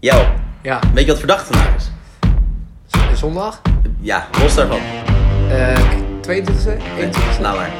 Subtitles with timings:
[0.00, 0.14] Yo,
[0.62, 1.90] Ja, weet je wat verdacht vandaag is?
[2.86, 3.60] z- zondag.
[4.00, 4.80] Ja, los daarvan.
[5.50, 5.78] Eh
[6.20, 6.76] 22e?
[6.98, 7.40] 21e?
[7.40, 7.70] Nou maar.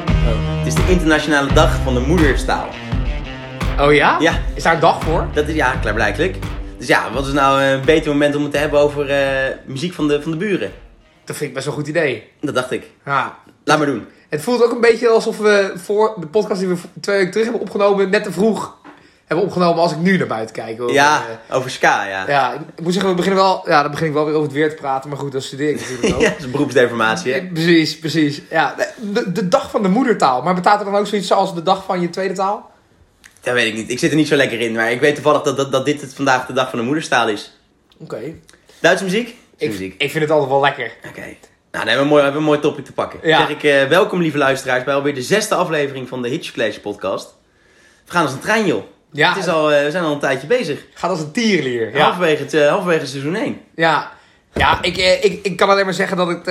[0.59, 2.67] Het is de internationale dag van de moederstaal.
[3.80, 4.17] Oh ja?
[4.21, 4.33] Ja.
[4.54, 5.27] Is daar een dag voor?
[5.33, 6.37] Dat is ja, klaarblijkelijk.
[6.79, 9.92] Dus ja, wat is nou een beter moment om het te hebben over eh, muziek
[9.94, 10.71] van de, van de buren?
[11.24, 12.28] Dat vind ik best wel een goed idee.
[12.40, 12.90] Dat dacht ik.
[13.04, 13.38] Ja.
[13.64, 14.06] Laat maar doen.
[14.28, 17.46] Het voelt ook een beetje alsof we voor de podcast die we twee weken terug
[17.46, 18.77] hebben opgenomen, net te vroeg
[19.30, 20.80] hebben opgenomen als ik nu naar buiten kijk.
[20.80, 22.24] Over, Ja, eh, over ska, ja.
[22.29, 24.56] ja, ik moet zeggen, we beginnen wel, ja, dan begin ik wel weer over het
[24.56, 26.20] weer te praten, maar goed, dat studeer ik natuurlijk ook.
[26.20, 27.39] Ja, dat is een beroepsdeformatie, hè?
[27.39, 28.43] Eh, Precies, precies.
[28.51, 30.43] Ja, de, de dag van de moedertaal.
[30.43, 32.70] Maar bestaat er dan ook zoiets als de dag van je tweede taal?
[33.41, 33.91] Dat weet ik niet.
[33.91, 34.73] Ik zit er niet zo lekker in.
[34.73, 37.28] Maar ik weet toevallig dat, dat, dat dit het vandaag de dag van de moederstaal
[37.28, 37.59] is.
[37.98, 38.20] Oké.
[38.81, 39.37] Duitse muziek?
[39.56, 39.95] Ik, muziek.
[39.98, 40.92] ik vind het altijd wel lekker.
[41.09, 41.20] Oké.
[41.20, 41.34] Nou,
[41.70, 43.19] dan hebben we, een mooi, hebben we een mooi topic te pakken.
[43.23, 43.39] Ja.
[43.39, 46.81] Zeg ik eh, welkom lieve luisteraars bij alweer de zesde aflevering van de Hitch College
[46.81, 47.34] podcast.
[48.05, 48.83] We gaan als een trein, joh.
[49.12, 50.84] Ja, Het is al, eh, we zijn al een tijdje bezig.
[50.95, 51.95] gaat als een tierlier.
[51.95, 52.02] Ja.
[52.02, 53.60] Halverwege, het, halverwege seizoen 1.
[53.74, 54.12] Ja,
[54.55, 56.44] ja ik, eh, ik, ik kan alleen maar zeggen dat ik,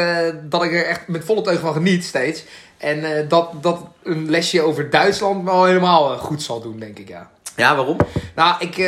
[0.50, 2.44] dat ik er echt met volle teugen van geniet steeds.
[2.78, 7.30] En dat, dat een lesje over Duitsland wel helemaal goed zal doen, denk ik, ja.
[7.60, 7.98] Ja, waarom?
[8.36, 8.88] Nou, ik, eh,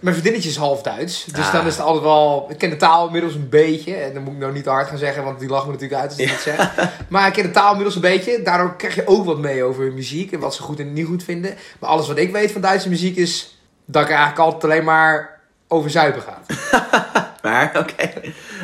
[0.00, 1.24] mijn vriendinnetje is half Duits.
[1.24, 1.52] Dus Ah.
[1.52, 2.46] dan is het altijd wel...
[2.50, 3.94] Ik ken de taal inmiddels een beetje.
[3.94, 6.00] En dan moet ik nou niet te hard gaan zeggen, want die lacht me natuurlijk
[6.00, 6.70] uit als ik het zeg.
[7.08, 8.42] Maar ik ken de taal inmiddels een beetje.
[8.42, 10.32] Daardoor krijg je ook wat mee over hun muziek.
[10.32, 11.54] En wat ze goed en niet goed vinden.
[11.80, 13.58] Maar alles wat ik weet van Duitse muziek is...
[13.84, 16.46] Dat ik eigenlijk altijd alleen maar over zuipen gaat.
[17.42, 18.10] Maar, oké.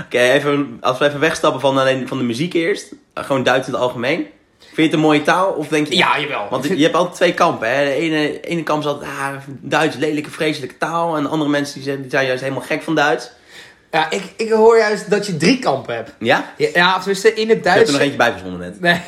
[0.05, 2.93] Oké, even, als we even wegstappen van, alleen, van de muziek eerst.
[3.15, 4.27] Gewoon Duits in het algemeen.
[4.77, 5.53] Vind je het een mooie taal?
[5.53, 5.97] Of denk je...
[5.97, 6.47] Ja, jawel.
[6.51, 7.77] Want je hebt altijd twee kampen.
[7.77, 7.85] Hè?
[7.85, 11.17] De ene, ene kamp is altijd ah, Duits, lelijke, vreselijke taal.
[11.17, 13.31] En andere mensen die zijn, die zijn juist helemaal gek van Duits.
[13.91, 16.13] Ja, ik, ik hoor juist dat je drie kampen hebt.
[16.19, 16.53] Ja?
[16.57, 17.87] Ja, ja of tenminste in het Ik heb Duits...
[17.87, 18.81] er nog eentje bij verzonnen net.
[18.81, 19.01] Nee.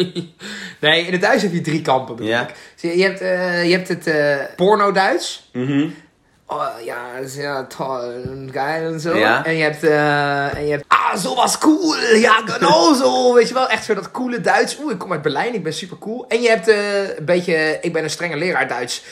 [0.80, 2.42] nee, in het Duits heb je drie kampen bedoel Ja.
[2.48, 2.54] ik.
[2.74, 5.48] Zie Je je hebt, eh, je hebt het eh, porno-Duits.
[5.52, 5.88] Mhm.
[6.52, 8.12] Oh, ja, dat is ja toll
[8.52, 9.16] geil en zo.
[9.16, 9.44] Ja.
[9.44, 13.32] En je hebt, eh, en je hebt, ah, zo was cool, ja, genau zo.
[13.34, 14.78] Weet je wel, echt zo dat coole Duits.
[14.82, 16.24] Oeh, ik kom uit Berlijn, ik ben super cool.
[16.28, 19.02] En je hebt eh, een beetje, ik ben een strenge leraar Duits.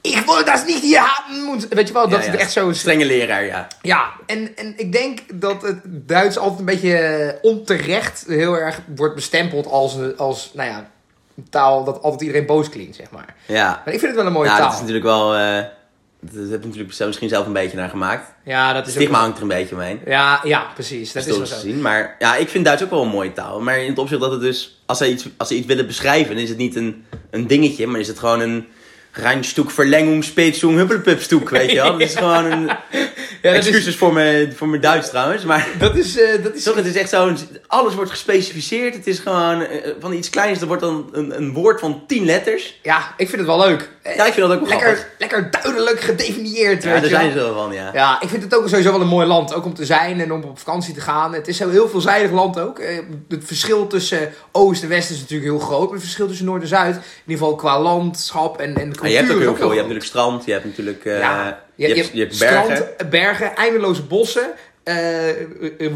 [0.00, 1.44] Ik wil dat niet hier hebben.
[1.44, 2.30] moet- Weet je wel, dat Ja, ja.
[2.30, 2.72] het echt zo.
[2.72, 3.66] Strenge leraar, ja.
[3.82, 9.14] Ja, en, en ik denk dat het Duits altijd een beetje onterecht heel erg wordt
[9.14, 10.90] bestempeld als, als nou ja,
[11.36, 13.34] een taal dat altijd iedereen boos klinkt, zeg maar.
[13.46, 13.82] Ja.
[13.84, 14.64] Maar ik vind het wel een mooie ja, taal.
[14.64, 15.34] dat is natuurlijk wel...
[15.34, 15.58] eh
[16.20, 18.32] dat heb je natuurlijk zelf- misschien zelf een beetje naar gemaakt.
[18.44, 19.22] Ja, dat Het is stigma ook...
[19.22, 20.00] hangt er een beetje omheen.
[20.06, 21.12] Ja, ja, precies.
[21.12, 21.54] Dat is wel zo.
[21.54, 21.80] gezien.
[21.80, 23.60] Maar ja, ik vind Duits ook wel een mooie taal.
[23.60, 24.80] Maar in het opzicht dat het dus...
[24.86, 27.86] Als ze iets, als ze iets willen beschrijven, dan is het niet een, een dingetje.
[27.86, 28.66] Maar is het gewoon een...
[29.12, 31.92] Rijnstuk, verlenging, speetsung, huppelpupstuk, weet je wel.
[31.98, 32.70] Dat is gewoon een...
[33.42, 35.68] Ja, dat is, Excuses voor mijn, voor mijn Duits trouwens, maar...
[35.78, 37.32] dat is, eh, dat is Toch, het is echt zo,
[37.66, 38.94] alles wordt gespecificeerd.
[38.94, 42.24] Het is gewoon eh, van iets kleins, er wordt dan een, een woord van tien
[42.24, 42.78] letters.
[42.82, 43.88] Ja, ik vind het wel leuk.
[44.16, 45.06] Ja, ik vind dat ook wel grappig.
[45.18, 47.90] lekker, lekker duidelijk gedefinieerd, Ja, daar zijn ze wel van, ja.
[47.92, 49.54] Ja, ik vind het ook sowieso wel een mooi land.
[49.54, 51.34] Ook om te zijn en om op vakantie te gaan.
[51.34, 52.78] Het is zo heel veelzijdig land ook.
[52.78, 55.84] Eh, Het verschil tussen Oost en West is natuurlijk heel groot.
[55.84, 59.00] Maar het verschil tussen Noord en Zuid, in ieder geval qua landschap en, en cultuur.
[59.00, 59.68] Maar je hebt ook heel veel.
[59.70, 62.76] Je hebt natuurlijk strand, je hebt natuurlijk Ja, je, hebt, je hebt bergen.
[62.76, 64.50] strand, bergen, eindeloze bossen,
[64.82, 65.36] eh, eh,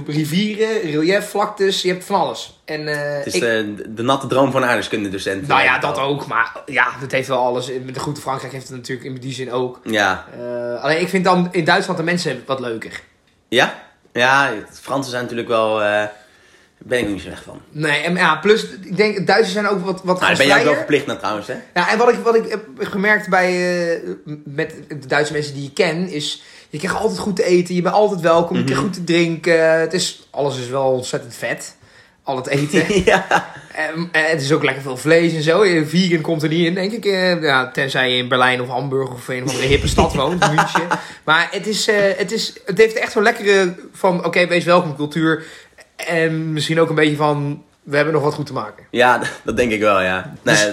[0.06, 1.82] rivieren, reliefvlaktes.
[1.82, 2.60] Je hebt van alles.
[2.64, 5.46] En, eh, Het is ik- de, de natte droom van een aardrijkskundedocent.
[5.46, 6.26] nou ja, dat ook.
[6.26, 7.70] Maar ja, dat heeft wel alles.
[7.84, 9.80] Met de Grote Frankrijk heeft het natuurlijk in die zin ook.
[9.84, 10.26] Ja.
[10.38, 13.00] Eh, alleen ik vind dan in Duitsland de mensen wat leuker.
[13.48, 13.82] Ja?
[14.12, 14.50] Ja,
[14.80, 15.82] Fransen zijn natuurlijk wel...
[16.86, 17.60] ben ik niet zo echt van.
[17.70, 20.64] Nee, en ja, plus, ik denk, Duitsers zijn ook wat, wat Nou, ben jij ook
[20.64, 21.54] wel verplicht naar trouwens, hè?
[21.74, 23.48] Ja, en wat ik, wat ik heb gemerkt bij,
[23.94, 24.10] eh,
[24.44, 26.42] met de Duitse mensen die je ken, is...
[26.70, 28.64] Je krijgt altijd goed te eten, je bent altijd welkom, je Mhm.
[28.64, 29.80] krijgt goed te drinken.
[29.80, 31.76] Het is, alles is wel ontzettend vet,
[32.22, 32.84] al het eten.
[33.04, 33.26] ja.
[33.74, 35.62] en, en het is ook lekker veel vlees en zo.
[35.84, 37.04] Vegan komt er niet in, denk ik.
[37.04, 40.40] Eh, ja, tenzij je in Berlijn of Hamburg of een of andere hippe stad woont,
[40.54, 40.86] München.
[41.24, 44.96] Maar het, is, eh, het, is, het heeft echt zo'n lekkere van, oké, wees welkom
[44.96, 45.44] cultuur.
[45.96, 48.84] En misschien ook een beetje van, we hebben nog wat goed te maken.
[48.90, 50.32] Ja, dat denk ik wel, ja.
[50.42, 50.68] Dus-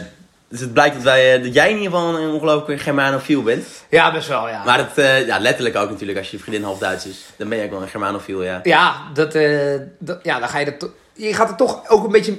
[0.48, 3.66] dus het blijkt dat, wij, eh, dat jij in ieder geval een ongelooflijke Germanofiel bent.
[3.90, 4.64] Ja, best wel, ja.
[4.64, 7.26] Maar dat, eh, ja, letterlijk ook natuurlijk, als je vriendin half Duits is.
[7.36, 8.60] Dan ben je ook wel een Germanofiel, ja.
[8.64, 12.12] Ja, dat, eh, dat, ja, dan ga je to- je gaat er toch ook een
[12.12, 12.36] beetje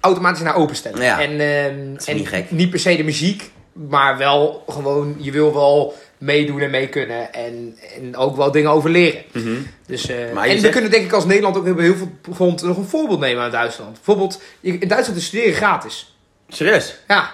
[0.00, 1.02] automatisch naar openstellen.
[1.02, 5.94] Ja, en, ehm, en niet per se de muziek, maar wel gewoon, je wil wel
[6.18, 7.32] meedoen en mee kunnen.
[7.32, 9.22] En, en ook wel dingen over leren.
[9.32, 9.54] Mhm.
[9.86, 12.84] Dus, eh, en we kunnen denk ik als Nederland ook heel veel grond nog een
[12.84, 13.92] voorbeeld nemen uit Duitsland.
[13.92, 16.16] Bijvoorbeeld, in Duitsland is studeren gratis.
[16.48, 16.96] Serieus?
[17.08, 17.30] Ja,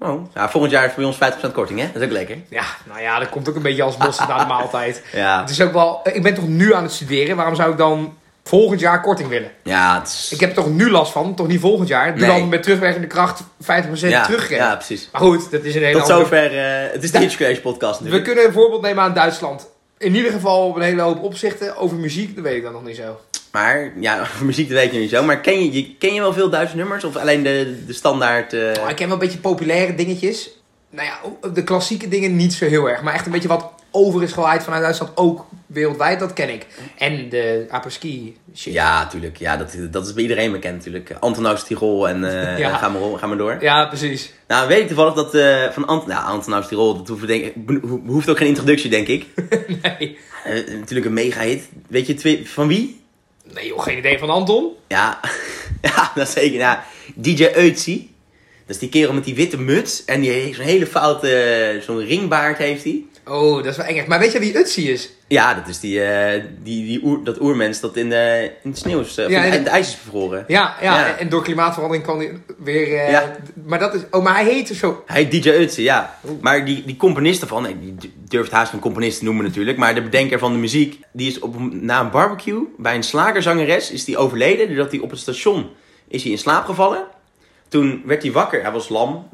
[0.00, 0.34] Oh.
[0.34, 1.86] Ja, volgend jaar is voor ons 50% korting, hè?
[1.92, 2.38] Dat is ook lekker.
[2.48, 5.02] ja, nou ja, dat komt ook een beetje als mosterd na de maaltijd.
[5.12, 5.40] Ja.
[5.40, 8.17] Het is ook wel, ik ben toch nu aan het studeren, waarom zou ik dan
[8.48, 9.50] volgend jaar korting willen?
[9.62, 10.28] Ja, het is...
[10.32, 12.16] Ik heb er toch nu last van, toch niet volgend jaar.
[12.16, 12.38] Doe Nee.
[12.40, 13.44] dan met terugwerkende kracht 50%
[13.98, 14.56] ja, teruggeven.
[14.64, 15.08] ja, precies.
[15.12, 16.28] Maar goed, dat is een hele Tot andere...
[16.28, 19.66] zover, eh, het is de Hitch podcast We kunnen een voorbeeld nemen aan Duitsland.
[19.98, 21.76] in ieder geval op een hele hoop opzichten.
[21.76, 23.20] Over muziek, dat weet ik dan nog niet zo.
[23.52, 25.22] Maar, ja, over muziek dat weet je niet zo.
[25.22, 27.04] Maar ken je, je, ken je wel veel Duitse nummers?
[27.04, 28.52] Of alleen de, de standaard...
[28.52, 30.50] eh, Oh, ik ken wel een beetje populaire dingetjes.
[30.90, 33.02] Nou ja, de klassieke dingen niet zo heel erg.
[33.02, 36.66] Maar echt een beetje wat over is gegooid vanuit Duitsland, ook wereldwijd, dat ken ik.
[36.98, 38.72] En de apres-ski shit.
[38.72, 39.36] Ja, tuurlijk.
[39.36, 41.16] Ja, dat, dat is bij iedereen bekend natuurlijk.
[41.20, 42.20] Antonaus Tirol en
[42.58, 42.76] Ja.
[42.76, 43.56] ga, maar, ga maar door.
[43.60, 44.32] Ja, precies.
[44.48, 47.52] Nou, weet ik toevallig dat eh, van Ant nou, Antonaus Tirol, dat hoeft, denk,
[48.04, 49.26] behoeft ook geen introductie, denk ik.
[49.82, 50.18] Nee.
[50.44, 51.68] Eh, natuurlijk een mega hit.
[51.88, 53.00] Weet je twee, van wie?
[53.54, 54.72] Nee joh, geen idee van Anton.
[54.88, 55.20] Ja,
[55.82, 56.58] ja dat zeker.
[56.58, 56.84] Ja,
[57.14, 58.16] DJ Ötzi.
[58.66, 62.04] Dat is die kerel met die witte muts en die heeft zo'n hele foute, zo'n
[62.04, 63.04] ringbaard heeft hij.
[63.28, 64.04] Oh, dat is wel eng.
[64.08, 65.10] Maar weet je wie Utsi is?
[65.28, 68.76] Ja, dat is die, eh, die, die oer, dat oermens dat in de, in de
[68.76, 70.44] sneeuw is, eh, Ja, in de ijs is bevroren.
[70.48, 71.16] Ja, ja, Ja.
[71.16, 72.96] en door klimaatverandering kan hij weer...
[72.98, 73.36] eh, Ja.
[73.66, 74.00] Maar dat is...
[74.10, 75.02] Oh, maar hij heet dus zo...
[75.06, 76.18] Hij heet DJ Ötzi, ja.
[76.40, 79.94] Maar die, die componist ervan, nee, die durft haast geen componist te noemen natuurlijk, maar
[79.94, 83.90] de bedenker van de muziek, die is op, een- na een barbecue bij een slagerzangeres
[83.90, 85.70] is die overleden, doordat hij op het station
[86.08, 87.04] is hij in slaap gevallen.
[87.68, 89.28] Toen werd hij wakker, hij was lam,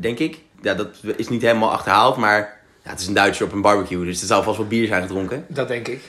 [0.00, 0.38] denk ik.
[0.62, 2.57] Ja, dat is niet helemaal achterhaald, maar
[2.88, 5.02] ja, het is een Duitser op een barbecue, dus er zal vast wel bier zijn
[5.02, 5.44] gedronken.
[5.48, 6.00] Dat denk ik.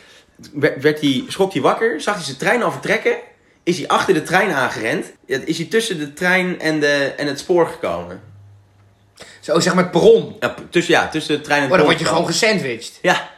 [0.54, 3.16] werd, werd hij, schrok hij wakker, zag hij zijn trein al vertrekken,
[3.64, 7.40] is hij achter de trein aangerend, is hij tussen de trein en, de, en het
[7.40, 8.22] spoor gekomen.
[9.40, 10.36] Zo, zeg maar het perron.
[10.40, 13.00] Ja, tussen, ja, tussen de trein en Oh, het dan spoor word je gewoon gesandwiched.
[13.02, 13.30] Ja,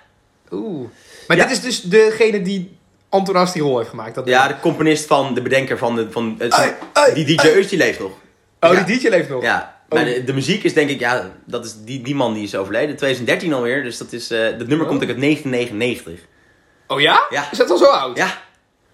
[0.51, 0.89] Oeh.
[1.27, 1.43] Maar Ja.
[1.47, 2.77] dit is dus degene die
[3.09, 4.15] Antonas die rol heeft gemaakt.
[4.15, 6.73] Dat ja, de componist van, de bedenker van, de, van het-
[7.15, 7.49] die DJ ai.
[7.53, 8.11] Eus, die leeft nog.
[8.59, 8.81] Oh, Ja.
[8.83, 9.43] die DJ leeft nog.
[9.43, 10.13] Ja, maar Oh.
[10.13, 12.95] de, de muziek is denk ik, ja, dat is die, die man die is overleden,
[12.95, 14.87] 2013 alweer, dus dat is, eh dat nummer Oh.
[14.87, 16.27] komt ook uit 1999.
[16.87, 17.21] Oh ja?
[17.29, 17.51] Ja.
[17.51, 18.17] Is dat al zo oud?
[18.17, 18.37] Ja,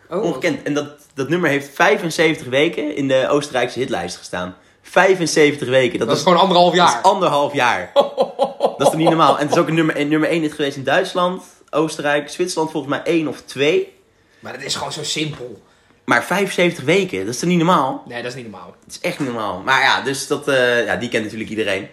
[0.09, 0.23] Oh.
[0.23, 0.63] ongekend.
[0.63, 4.55] En dat, dat nummer heeft 75 weken in de Oostenrijkse hitlijst gestaan.
[4.81, 7.01] 75 weken, dat, Dat is is gewoon anderhalf Dat is jaar.
[7.01, 7.91] anderhalf jaar.
[7.93, 9.37] Dat is toch niet normaal?
[9.39, 12.71] En het is ook een nummer, een nummer 1 hit geweest in Duitsland, Oostenrijk, Zwitserland
[12.71, 13.93] volgens mij 1 of 2.
[14.39, 15.61] Maar dat is gewoon zo simpel.
[16.09, 18.03] Maar 75 weken, dat is toch niet normaal?
[18.07, 18.75] Nee, dat is niet normaal.
[18.85, 19.61] Het is echt niet normaal.
[19.65, 21.87] Maar ja, dus dat, eh, ja, die kent natuurlijk iedereen.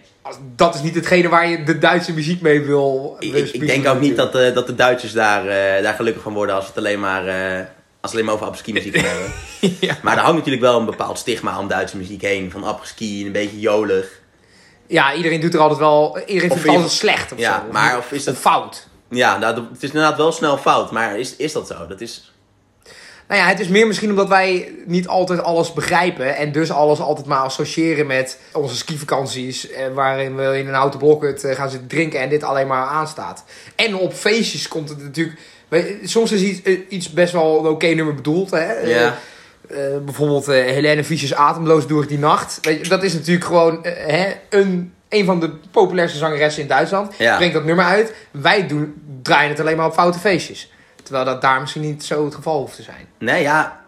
[0.55, 3.15] Dat is niet hetgene waar je de Duitse muziek mee wil.
[3.19, 6.33] Ik, ik, denk ook niet dat, eh, dat de Duitsers daar, eh, daar gelukkig van
[6.33, 7.23] worden als we het alleen maar,
[8.01, 9.31] als alleen maar over apres-ski muziek gaan hebben.
[9.87, 9.97] ja.
[10.01, 12.51] Maar er hangt natuurlijk wel een bepaald stigma om Duitse muziek heen.
[12.51, 14.21] Van apres-ski en een beetje jolig.
[14.87, 16.19] ja, iedereen doet er altijd wel.
[16.19, 17.71] Iedereen vindt het altijd slecht of Ja, zo.
[17.71, 18.37] maar of is dat...
[18.37, 18.87] Fout.
[19.09, 20.91] Ja, nou, het is inderdaad wel snel fout.
[20.91, 21.87] Maar is, is dat zo?
[21.87, 22.33] Dat is...
[23.27, 26.35] Nou ja, het is meer misschien omdat wij niet altijd alles begrijpen.
[26.35, 29.69] En dus alles altijd maar associëren met onze skivakanties.
[29.69, 32.85] Eh, waarin we in een houten blokhut eh, gaan zitten drinken en dit alleen maar
[32.85, 33.43] aanstaat.
[33.75, 35.39] En op feestjes komt het natuurlijk...
[36.03, 38.51] Soms is iets, eh, iets best wel een oké nummer bedoeld.
[38.51, 38.73] Hè?
[38.73, 39.17] Ja.
[40.05, 42.59] bijvoorbeeld eh Helene Fischer's Atemloos door die nacht.
[42.61, 47.13] Weet je, dat is natuurlijk gewoon hè, een, een van de populairste zangeressen in Duitsland.
[47.17, 47.35] Ja.
[47.37, 48.13] Brengt dat nummer uit.
[48.31, 50.69] Wij doen, draaien het alleen maar op foute feestjes.
[51.05, 53.07] Terwijl dat daar misschien niet zo het geval hoeft te zijn.
[53.19, 53.83] Nee, ja.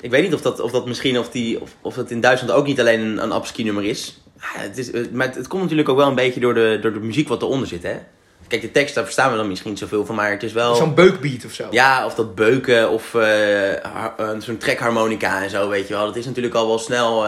[0.00, 2.52] Ik weet niet of dat, of dat misschien of, die, of, of het in Duitsland
[2.52, 4.20] ook niet alleen een, een apres-ski nummer is.
[4.40, 4.90] Ja, het is.
[4.90, 7.28] eh, Maar het, het komt natuurlijk ook wel een beetje door de, door de muziek
[7.28, 7.98] wat eronder zit, hè.
[8.48, 10.74] Kijk, de tekst, daar verstaan we dan misschien niet zoveel van, maar het is wel...
[10.74, 11.66] Zo'n beukbeat of zo.
[11.70, 16.04] Ja, of dat beuken of eh, eh, zo'n trekharmonica en zo, weet je wel.
[16.06, 17.22] Dat is natuurlijk al wel snel...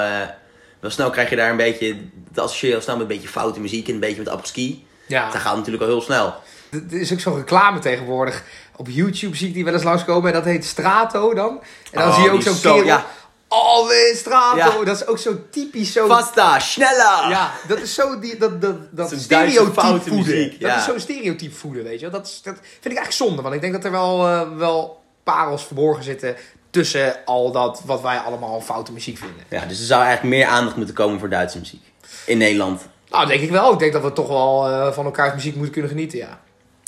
[0.80, 1.96] wel snel krijg je daar een beetje...
[2.30, 4.86] Dat associeer je al snel met een beetje foute muziek en een beetje met apres-ski.
[5.06, 5.30] Ja.
[5.30, 6.34] Dat gaat natuurlijk al heel snel.
[6.70, 8.42] Er is ook zo'n reclame tegenwoordig.
[8.76, 10.28] Op YouTube zie ik die wel eens langskomen.
[10.28, 11.60] En dat heet Strato dan.
[11.92, 12.86] En dan Oh, zie je ook zo'n zo- kerel.
[12.86, 13.06] ja.
[13.48, 14.56] Alweer Strato.
[14.56, 14.84] Ja.
[14.84, 16.06] Dat is ook zo typisch zo...
[16.06, 17.28] Vasta, sneller!
[17.28, 20.14] Ja, dat is zo die, dat, dat, dat stereotype voeden.
[20.16, 22.08] muziek, Dat is zo'n stereotype voeden, weet je.
[22.10, 25.00] Dat, is- dat vind ik eigenlijk zonde, want ik denk dat er wel, eh, wel
[25.24, 26.36] parels verborgen zitten
[26.70, 29.44] tussen al dat wat wij allemaal foute muziek vinden.
[29.48, 31.82] Ja, dus er zou eigenlijk meer aandacht moeten komen voor Duitse muziek.
[32.26, 32.82] In Nederland.
[33.10, 33.72] Nou, denk ik wel.
[33.72, 36.40] Ik denk dat we toch wel eh, van elkaars muziek moeten kunnen genieten, ja.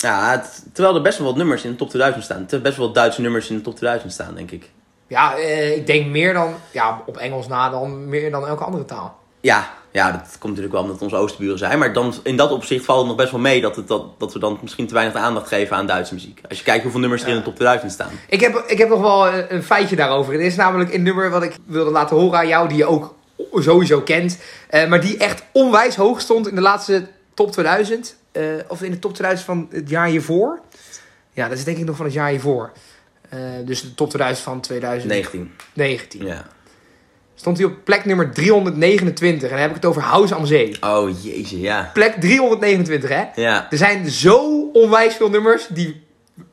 [0.03, 2.45] Ja, het- terwijl er best wel wat nummers in de top 2000 staan.
[2.49, 4.69] Er best wel wat Duitse nummers in de top 2000 staan, denk ik.
[5.07, 8.85] Ja, eh, ik denk meer dan, ja, op Engels na dan meer dan elke andere
[8.85, 9.17] taal.
[9.41, 11.79] Ja, ja, dat komt natuurlijk wel omdat het onze oosterburen zijn.
[11.79, 14.33] Maar dan, in dat opzicht valt het nog best wel mee dat, het, dat, dat
[14.33, 16.41] we dan misschien te weinig aandacht geven aan Duitse muziek.
[16.49, 18.11] Als je kijkt hoeveel nummers er in de top 2000 staan.
[18.29, 20.33] Ik heb, ik heb nog wel een, een feitje daarover.
[20.33, 23.15] Het is namelijk een nummer wat ik wilde laten horen aan jou, die je ook
[23.53, 24.39] sowieso kent.
[24.69, 28.15] eh, maar die echt onwijs hoog stond in de laatste top 2000.
[28.31, 30.59] eh, of in de top 2000 van het jaar hiervoor.
[31.31, 32.71] Ja, dat is denk ik nog van het jaar hiervoor.
[33.29, 35.51] Eh, dus de top 2000 van 2019.
[35.73, 36.25] 19.
[36.25, 36.45] Ja.
[37.35, 39.43] Stond hij op plek nummer 329.
[39.43, 40.77] En dan heb ik het over House am Zee.
[40.81, 41.89] Oh, jezus, ja.
[41.93, 43.23] Plek 329, hè?
[43.35, 43.67] Ja.
[43.71, 46.03] Er zijn zo onwijs veel nummers die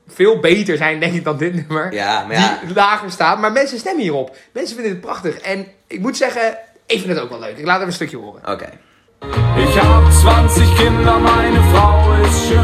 [0.09, 1.93] veel beter zijn, denk ik, dan dit nummer.
[1.93, 2.61] Ja, maar ja.
[2.67, 3.41] Die lager staan.
[3.41, 4.37] Maar mensen stemmen hierop.
[4.53, 5.39] Mensen vinden het prachtig.
[5.39, 6.57] En ik moet zeggen,
[6.87, 7.59] ik vind het ook wel leuk.
[7.59, 8.49] Ik laat even een stukje horen.
[8.49, 8.69] Oké.
[9.23, 12.59] Ich hab 20 Kinder, meine Frau ist schön.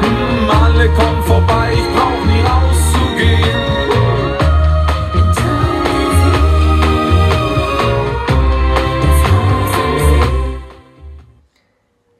[0.00, 3.72] Hm, alle kommen vorbei, ich brauch nie rauszugehen.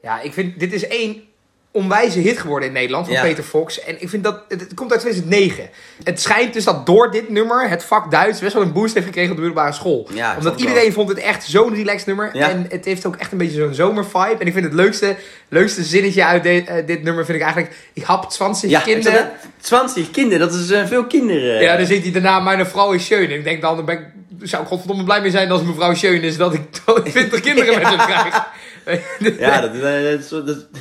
[0.01, 1.32] Ja, ich vind dit is één
[1.75, 3.21] onwijze hit geworden in Nederland van Ja.
[3.21, 3.83] Peter Fox.
[3.83, 5.69] En ik vind dat, het, het komt uit 2009.
[6.03, 9.05] Het schijnt dus dat door dit nummer het vak Duits best wel een boost heeft
[9.05, 10.07] gekregen op de middelbare school.
[10.13, 12.29] Ja, dat Omdat iedereen vond het echt zo'n relaxed nummer.
[12.33, 12.49] Ja.
[12.49, 14.35] En het heeft ook echt een beetje zo'n zomervibe.
[14.39, 15.15] En ik vind het leukste,
[15.49, 17.75] leukste zinnetje uit de- eh, dit nummer vind ik eigenlijk...
[17.93, 19.13] Ik hab 20 Ja, kinderen.
[19.13, 19.27] ik
[19.61, 21.61] zat net- 20 kinderen, dat is eh, veel kinderen.
[21.61, 23.23] Ja, dan zit hij daarna, mijn vrouw is schön.
[23.29, 24.05] En ik denk dan, dan ben ik,
[24.47, 26.61] zou ik godverdomme blij mee zijn als mevrouw schön is dat ik
[27.11, 28.43] 20 kinderen met hem krijg.
[29.39, 29.81] Ja, dat is...
[29.81, 30.57] eh, dat dat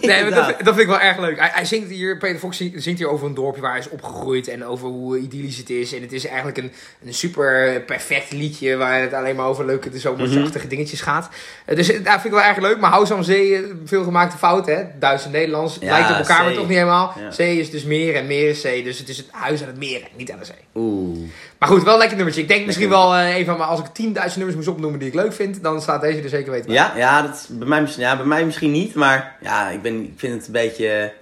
[0.00, 1.38] Nee, maar dat, vind- dat vind ik wel erg leuk.
[1.38, 4.48] Hij, hij zingt hier, Peter Fox zingt hier over een dorpje waar hij is opgegroeid
[4.48, 5.94] en over hoe idyllisch het is.
[5.94, 6.72] En het is eigenlijk een,
[7.06, 11.28] een super perfect liedje waar het alleen maar over leuke, de zomerachtige dingetjes gaat.
[11.64, 12.78] Eh, Dus eh, dat vind ik wel erg leuk.
[12.80, 14.84] Maar House am Zee, veel gemaakte fouten, hè?
[14.98, 15.76] Duits en Nederlands.
[15.80, 17.14] Ja, Lijkt op elkaar, maar toch niet helemaal.
[17.20, 17.30] Ja.
[17.30, 18.82] Zee is dus meer en meer is zee.
[18.82, 20.56] Dus het is het huis aan het meer niet aan de zee.
[20.74, 21.18] Oeh.
[21.58, 22.42] Maar goed, wel een lekker nummertje.
[22.42, 23.92] Ik denk misschien wel een van mijn, als ik 10.000
[24.36, 26.74] nummers moest opnoemen die ik leuk vind, dan staat deze er zeker weten bij.
[26.74, 30.02] Ja, ja, dat bij, mij, misschien- ja, bij mij misschien niet, maar ja, ik, ben,
[30.04, 31.12] ik vind het een beetje...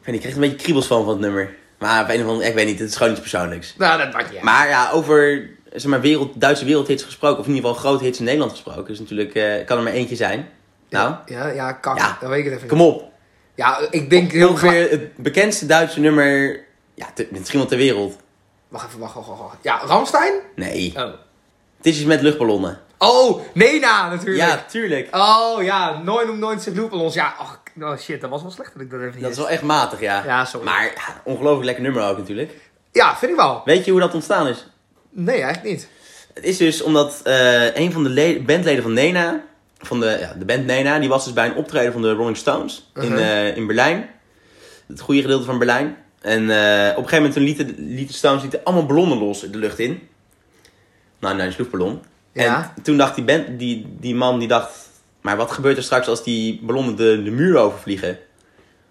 [0.00, 1.54] Ik, niet, ik krijg er een beetje kriebels van van het nummer.
[1.78, 3.74] Maar op een of andere, ik weet niet, het is gewoon iets persoonlijks.
[3.78, 4.42] Nou, dat maakt niet uit.
[4.44, 8.18] Maar ja, over zeg maar, wereld, Duitse wereldhits gesproken, of in ieder geval grote hits
[8.18, 10.48] in Nederland gesproken, is natuurlijk, eh, kan er maar eentje zijn.
[10.90, 11.96] Nou, Ja, ja, kan.
[11.96, 12.16] Ja.
[12.20, 12.86] Dan weet ik het even kom niet.
[12.86, 13.04] op.
[13.54, 14.48] Ja, ik denk heel.
[14.48, 16.60] Ongeveer het bekendste Duitse nummer,
[16.94, 18.16] ja, te- misschien wel ter wereld.
[18.68, 19.56] Wacht even, wacht, wacht, wacht, wacht.
[19.62, 20.32] Ja, Ramstein?
[20.56, 21.02] Nee, Oh.
[21.76, 22.80] het is iets met luchtballonnen.
[22.98, 24.48] Oh, Nena natuurlijk.
[24.48, 25.16] Ja, tuurlijk.
[25.16, 27.14] Oh ja, 99 Loopballons.
[27.14, 29.36] Ja, ach, oh shit, dat was wel slecht dat ik dat even niet Dat is
[29.36, 30.22] wel echt matig, ja.
[30.24, 30.66] Ja, sorry.
[30.66, 32.52] Maar ja, ongelooflijk lekker nummer ook natuurlijk.
[32.92, 33.62] Ja, vind ik wel.
[33.64, 34.66] Weet je hoe dat ontstaan is?
[35.10, 35.88] Nee, eigenlijk niet.
[36.34, 39.44] Het is dus omdat eh, een van de le- bandleden van Nena,
[39.78, 42.36] van de, ja, de band Nena, die was dus bij een optreden van de Rolling
[42.36, 43.18] Stones in, Mhm.
[43.18, 44.08] eh, in Berlijn.
[44.86, 45.96] Het goede gedeelte van Berlijn.
[46.20, 49.40] En eh, op een gegeven moment toen lieten, lieten de Stones lieten allemaal ballonnen los
[49.40, 50.08] de lucht in.
[51.20, 52.02] Nou, naar een sloefballon.
[52.34, 52.72] Ja.
[52.76, 54.70] En toen dacht die, band, die, die man, die dacht,
[55.20, 58.18] maar wat gebeurt er straks als die ballonnen de, de muur overvliegen?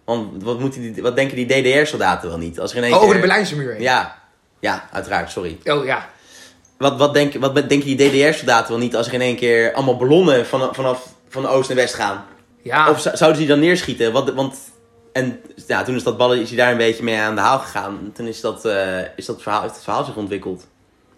[0.06, 2.60] Want wat, moeten die, wat denken die DDR-soldaten wel niet?
[2.60, 3.82] Als er in één Oh, over de Berlijnse muur heen.
[3.82, 4.16] Ja,
[4.60, 5.58] ja, uiteraard, sorry.
[5.66, 6.10] Oh ja.
[6.78, 9.98] Wat, wat, denk, wat denken die DDR-soldaten wel niet als er in één keer allemaal
[9.98, 12.26] ballonnen van, vanaf van oost naar west gaan?
[12.62, 12.90] Ja.
[12.90, 14.12] Of zou- zouden ze die dan neerschieten?
[14.12, 14.56] Wat, want,
[15.14, 17.60] en ja, toen is dat ballen, is hij daar een beetje mee aan de haal
[17.60, 18.12] gegaan.
[18.14, 20.68] Toen is dat, eh, is dat verhaal, heeft het verhaal zich ontwikkeld.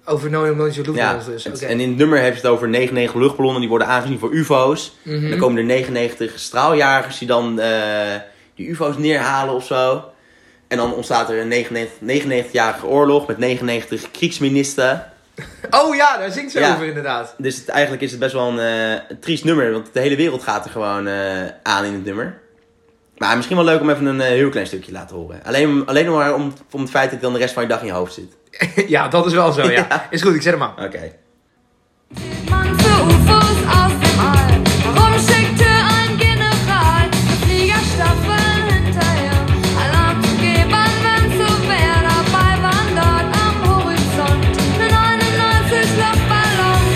[0.06, 1.46] Over 99 Ja, dus.
[1.62, 4.96] En in het nummer heeft het over 99 luchtballonnen die worden aangezien voor UFO's.
[5.02, 5.24] Mhm.
[5.24, 8.16] En dan komen er 99 straaljagers die dan eh,
[8.56, 10.04] die UFO's neerhalen of zo.
[10.68, 15.04] En dan ontstaat er een 99 99-jarige oorlog met 99 kriegsminister.
[15.70, 16.74] Oh ja, daar zingt ze Ja.
[16.74, 17.36] over inderdaad.
[17.38, 18.58] Dus het, eigenlijk is het best wel een,
[19.10, 21.16] een triest nummer, want de hele wereld gaat er gewoon eh,
[21.64, 22.40] aan in het nummer.
[23.18, 25.40] Maar misschien wel leuk om even een heel klein stukje te laten horen.
[25.44, 27.86] Alleen, alleen maar om, om het feit dat dan de rest van je dag in
[27.86, 28.34] je hoofd zit.
[28.88, 29.70] ja, dat is wel zo, ja.
[29.90, 30.08] Ja.
[30.10, 30.86] Is goed, ik zet hem aan.
[30.86, 31.12] Oké.
[32.50, 34.62] Man für UFOs aus dem All.
[34.96, 35.66] Warum schickte
[35.98, 37.10] ein General
[37.42, 39.40] Fliegerstaffeln hinterher?
[39.84, 44.44] Alarm zu geben, wenn so wer dabei waren dort am Horizont.
[44.78, 46.94] Ne 99 Luftballons.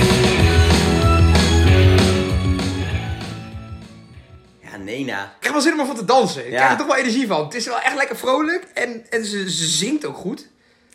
[4.61, 5.23] Ja, Nena.
[5.39, 6.45] Ik heb wel zin om ervan te dansen.
[6.45, 6.55] Ik Ja.
[6.57, 7.43] krijg er toch wel energie van.
[7.43, 10.47] Het is wel echt lekker vrolijk en, en ze, ze zingt ook goed.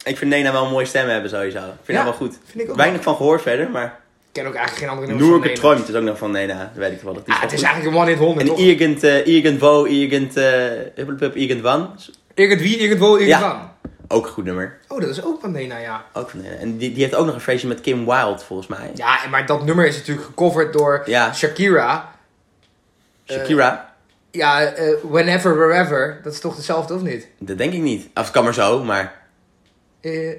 [0.05, 1.59] Ik vind Nena wel een mooie stem hebben sowieso.
[1.59, 2.39] Ik vind Ja, haar wel goed.
[2.45, 3.85] vind ik ook Weinig van gehoord verder, maar...
[3.85, 5.53] Ik ken ook eigenlijk geen andere nummers Noerke.
[5.61, 6.59] Träumt is ook nog van Nena.
[6.59, 7.15] Dat weet ik wel.
[7.15, 7.67] Dat is Ah, het is goed.
[7.67, 8.59] eigenlijk een one-hit wonder, En toch?
[8.59, 10.45] irgend, eh, irgendwo, irgend, eh,
[10.95, 11.99] huppelpup, irgendwan.
[12.35, 13.71] Irgendwie, irgendwo, irgendwann.
[14.09, 14.79] Ook een goed nummer.
[14.89, 16.05] Oh, dat is ook van Nena, ja.
[16.13, 16.55] Ook van Nena.
[16.57, 18.91] En die, die heeft ook nog een feestje met Kim Wilde, volgens mij.
[18.95, 21.33] Ja, maar dat nummer is natuurlijk gecoverd door Ja.
[21.35, 22.13] Shakira.
[23.31, 23.93] Shakira.
[24.31, 26.21] Ja, eh, Whenever, Wherever.
[26.23, 27.29] Dat is toch hetzelfde, of niet?
[27.39, 28.07] Dat denk ik niet.
[28.15, 29.23] Of het kan maar zo, maar...
[30.05, 30.37] Eh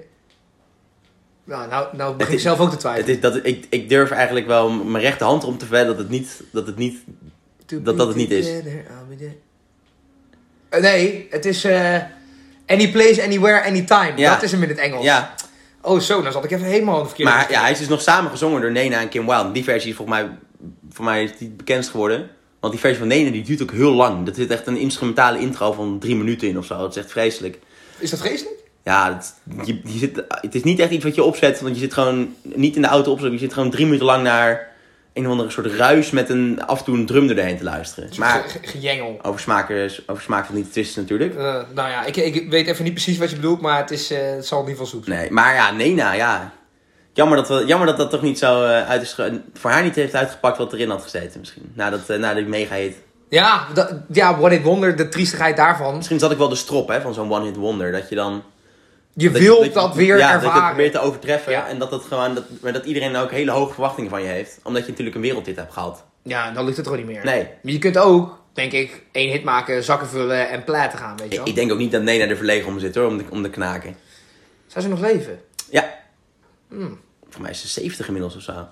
[1.43, 3.15] nou, nou, nou begin Het ik zelf ook te Het twijfelen.
[3.15, 6.43] is, dat, ik, ik durf eigenlijk wel mijn rechterhand erom te verwedden dat het niet...
[6.51, 6.98] Dat het niet
[7.65, 8.48] dat dat het niet is.
[10.69, 11.95] Eh, nee, het is eh,
[12.67, 14.13] Any Place, Anywhere, Anytime.
[14.15, 14.34] Ja.
[14.34, 15.03] Dat is hem in het Engels.
[15.03, 15.36] ja,
[15.81, 17.88] Oh, zo, dan zat ik even helemaal aan de verkeerde maar ja, hij is dus
[17.88, 19.51] nog samen gezongen door Nena en Kim Wilde.
[19.51, 20.38] Die versie is volgens mij...
[20.89, 22.29] Voor mij is die het bekendst geworden.
[22.60, 24.27] Want die versie van Nena die duurt ook heel lang.
[24.27, 26.77] Er zit echt een instrumentale intro van drie minuten in of zo.
[26.77, 27.60] Dat is echt vreselijk.
[27.98, 28.64] Is dat vreselijk?
[28.86, 29.34] Ja, het,
[29.68, 31.62] je, je zit, het is niet echt iets wat je opzet.
[31.62, 33.34] Want je zit gewoon niet in de auto opzetten.
[33.39, 34.68] Je zit gewoon drie minuten lang naar
[35.13, 38.10] een of andere soort ruis met een, af en toe een drum erheen te luisteren.
[38.18, 39.20] Maar Ge- ge- Gejengel.
[39.22, 39.70] over smaak,
[40.08, 41.36] over smaak van niet te twisten natuurlijk.
[41.36, 44.12] Eh, nou ja, ik, ik weet even niet precies wat je bedoelt, maar het, is,
[44.12, 45.20] eh, het zal in ieder geval zoet zijn.
[45.20, 46.51] Nee, maar ja, Nena, ja.
[47.13, 49.15] Jammer dat, we, jammer dat dat toch niet zo eh, uit is
[49.54, 51.72] voor haar niet heeft uitgepakt wat erin had gezeten misschien.
[51.74, 52.96] Na, dat, na die mega hit.
[53.30, 55.96] Ja, dat, ja, What It Wonder, de triestigheid daarvan.
[55.96, 57.92] Misschien zat ik wel de strop hè, van zo'n one hit wonder.
[57.92, 58.44] Dat je dan...
[59.17, 60.67] Je dat wilt je- dat, weer ja, dat je het ervaren.
[60.74, 61.51] probeert te overtreffen.
[61.51, 61.67] Ja.
[61.67, 64.60] En dat, dat, gewoon, dat, maar dat iedereen ook hele hoge verwachtingen van je heeft.
[64.63, 66.03] Omdat je natuurlijk een wereldhit hebt gehad.
[66.24, 67.25] Ja, dan lukt het gewoon niet meer.
[67.25, 67.43] Nee.
[67.62, 71.25] Maar je kunt ook, denk ik, één hit maken, zakken vullen en platen gaan, weet
[71.27, 71.48] je Ik, wel.
[71.48, 73.50] ik denk ook niet dat Nena er verlegen om zit hoor, om de, om de
[73.50, 73.95] knaken.
[74.67, 75.39] Zou ze nog leven?
[75.69, 75.93] Ja.
[76.69, 77.00] Hmm.
[77.29, 78.67] Voor mij is ze 70 inmiddels of zo.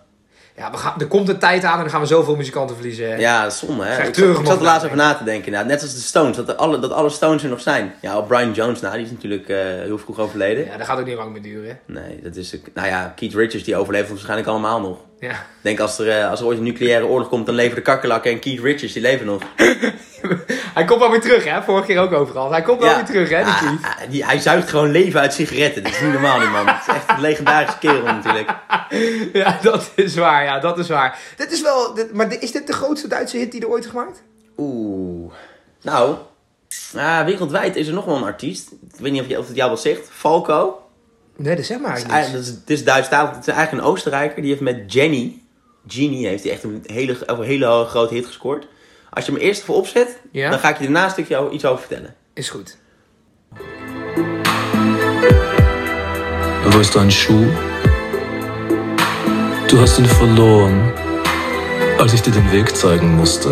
[0.58, 3.20] Ja, we gaan, er komt een tijd aan en dan gaan we zoveel muzikanten verliezen.
[3.20, 4.08] Ja, zonde hè.
[4.08, 5.46] Ik zat, ik zat er laatst over na te denken.
[5.46, 5.70] inderdaad.
[5.70, 7.94] Net als de Stones, dat, alle, dat alle Stones er nog zijn.
[8.02, 10.66] Ja, op Brian Jones na, die is natuurlijk eh, heel vroeg overleden.
[10.66, 11.80] Ja, dat gaat ook niet lang meer duren.
[11.86, 12.56] Nee, dat is...
[12.74, 14.98] Nou ja, Keith Richards die overleeft ons waarschijnlijk allemaal nog.
[15.24, 15.32] Ja.
[15.32, 17.82] Ik denk als er, eh, als er ooit een nucleaire oorlog komt, dan leven de
[17.82, 19.42] kakkerlakken en Keith Richards, die leven nog.
[20.74, 21.64] Hij komt wel weer terug, hè?
[21.64, 22.52] Vorige keer ook overal.
[22.52, 23.84] Hij komt wel weer terug, hè, die Ah, Keith.
[23.84, 25.84] ah, die, hij zuigt gewoon leven uit sigaretten.
[25.84, 26.68] Dat is niet normaal, die man.
[26.68, 28.50] Het is echt een legendarische kerel natuurlijk.
[29.34, 31.20] Ja, dat is waar, ja, dat is waar.
[31.38, 34.24] Dit is wel, dit- maar is dit de grootste Duitse hit die er ooit gemaakt?
[34.58, 35.34] Oeh.
[35.82, 36.16] Nou,
[36.96, 38.72] ah, wereldwijd is er nog wel een artiest.
[38.72, 40.08] Ik weet niet of, je, of het jou wat zegt.
[40.12, 40.83] Falco.
[41.38, 43.36] Nee, dat zeg maar Het is, eigenlijk eigenlijk- dat is, het is Duitsstalig.
[43.36, 44.42] Het is eigenlijk een Oostenrijker.
[44.42, 45.42] Die heeft met Jenny,
[45.88, 48.68] Genie, heeft hij echt een hele, een hele grote hit gescoord.
[49.10, 50.50] Als je hem eerst even opzet, Ja?
[50.50, 52.16] dan ga ik je daarna een stukje iets over vertellen.
[52.34, 52.78] Is goed.
[56.72, 57.48] Wo ist dein Schuh?
[59.68, 60.92] Du hast ihn verloren,
[61.98, 63.50] als ich dir den Weg zeigen musste.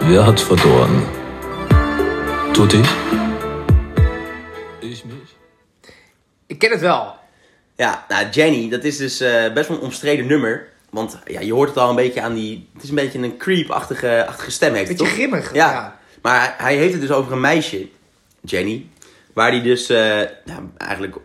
[0.00, 1.02] Wer hat verloren?
[2.52, 2.88] Du dich?
[6.62, 7.14] Ken het wel.
[7.76, 10.68] Ja, nou Jenny, dat is dus eh, best wel een omstreden nummer.
[10.90, 12.68] Want ja, je hoort het al een beetje aan die...
[12.74, 15.14] Het is een beetje een creep-achtige achtige stem heeft het, Beetje toch?
[15.22, 15.54] grimmig.
[15.54, 15.70] Ja.
[15.72, 15.98] Ja.
[16.22, 17.86] Maar hij- heeft het dus over een meisje,
[18.40, 18.86] Jenny.
[19.32, 21.16] Waar hij dus eh, ja, eigenlijk...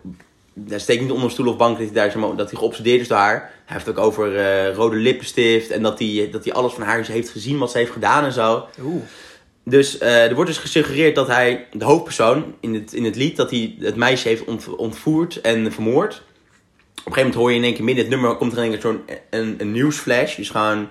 [0.54, 3.08] Daar steekt niet onder stoel of bank dat hij, daar, zo- dat hij geobsedeerd is
[3.08, 3.40] door haar.
[3.66, 5.70] Hij heeft het ook over eh, rode lippenstift.
[5.70, 8.32] En dat hij, dat hij alles van haar heeft gezien wat ze heeft gedaan en
[8.32, 8.68] zo.
[8.82, 9.04] Oeh.
[9.70, 13.36] Dus eh, er wordt dus gesuggereerd dat hij, de hoofdpersoon in het, in het lied,
[13.36, 16.14] dat hij het meisje heeft ont- ontvoerd en vermoord.
[16.14, 16.22] Op
[17.06, 18.72] een gegeven moment hoor je in één keer midden het nummer, komt er in één
[18.72, 20.36] keer zo'n een, een nieuwsflash.
[20.36, 20.88] Dus gewoon een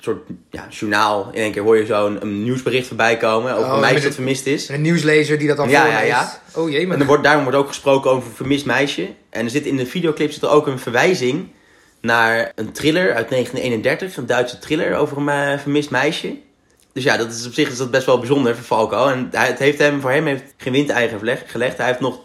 [0.00, 1.28] soort ja, journaal.
[1.32, 4.14] In één keer hoor je zo'n een nieuwsbericht voorbij komen over Oh, een meisje dat
[4.14, 4.68] vermist is.
[4.68, 6.40] Een nieuwslezer die dat dan Ja, ja, ja.
[6.54, 6.94] Oh jee, maar...
[6.94, 9.08] En er wordt, daarom wordt ook gesproken over een vermist meisje.
[9.30, 11.48] En er zit in de videoclip zit er ook een verwijzing
[12.00, 14.16] naar een thriller uit 1931.
[14.16, 16.36] Een Duitse thriller over een eh, vermist meisje.
[16.96, 19.06] Dus ja, dat is op zich is dat best wel bijzonder voor Falco.
[19.06, 21.76] En hij, het heeft hem, voor hem heeft geen windeigen gelegd.
[21.76, 22.20] Hij heeft nog,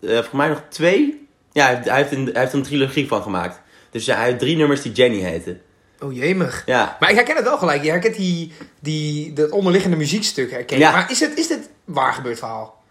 [0.00, 1.28] eh volgens mij nog twee.
[1.52, 3.60] Ja, hij heeft, hij, heeft een, hij heeft een trilogie van gemaakt.
[3.90, 5.60] Dus ja, hij heeft drie nummers die Jenny heten.
[6.00, 6.62] Oh jemig.
[6.66, 7.82] Ja, Maar ik herken het wel gelijk.
[7.82, 10.50] Je herkent die, die, dat onderliggende muziekstuk.
[10.50, 10.78] Herken.
[10.78, 10.90] Ja.
[10.90, 12.82] Maar is, het, is dit waar gebeurd verhaal?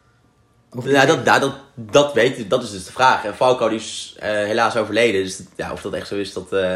[0.71, 1.07] Of ja niet?
[1.07, 3.25] dat, dat, dat, dat weet dat is dus de vraag.
[3.25, 5.23] En Falco die is eh, helaas overleden.
[5.23, 6.51] Dus ja, of dat echt zo is, dat...
[6.53, 6.75] eh,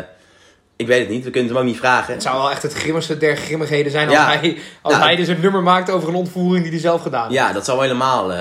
[0.77, 1.23] ik weet het niet.
[1.23, 2.13] We kunnen het hem ook niet vragen.
[2.13, 4.25] Het zou wel echt het grimmigste der grimmigheden zijn Ja.
[4.31, 5.05] als, hij, als Nou.
[5.05, 7.33] hij dus een nummer maakt over een ontvoering die hij zelf gedaan heeft.
[7.33, 8.31] Ja, dat wel helemaal.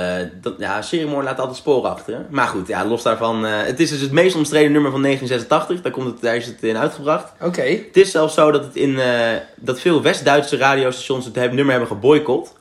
[0.41, 2.27] dat, ja, Seriemoor laat altijd sporen achter.
[2.31, 3.47] Maar goed, ja, los daarvan.
[3.47, 5.83] eh, het is dus het meest omstreden nummer van 1986.
[5.83, 7.33] Daar, komt het, daar is het in uitgebracht.
[7.41, 7.63] Oké.
[7.63, 9.19] Het is zelfs zo dat, het in, eh,
[9.57, 12.53] dat veel West-Duitse radiostations het nummer hebben geboycott.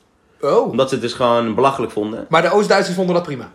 [0.41, 0.69] Oh.
[0.69, 2.25] Omdat ze het dus gewoon belachelijk vonden.
[2.29, 3.51] Maar de Oost-Duitsers vonden dat prima.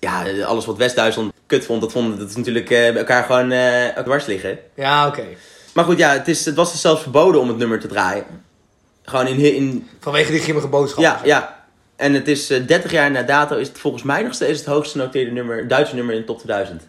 [0.00, 3.52] Ja, alles wat West-Duitsland kut vond, dat vonden dat is natuurlijk eh, bij elkaar gewoon
[3.52, 4.58] eh dwars liggen.
[4.74, 5.24] Ja, oké.
[5.74, 8.24] Maar goed, ja, het, is, het was dus zelfs verboden om het nummer te draaien.
[9.02, 11.02] Gewoon in, in, Vanwege die grimmige boodschap.
[11.02, 11.66] Ja, ja.
[11.96, 14.68] En het is eh, 30 jaar na dato is het volgens mij nog steeds het
[14.68, 16.82] hoogst genoteerde nummer, Duitse nummer in de top 2000.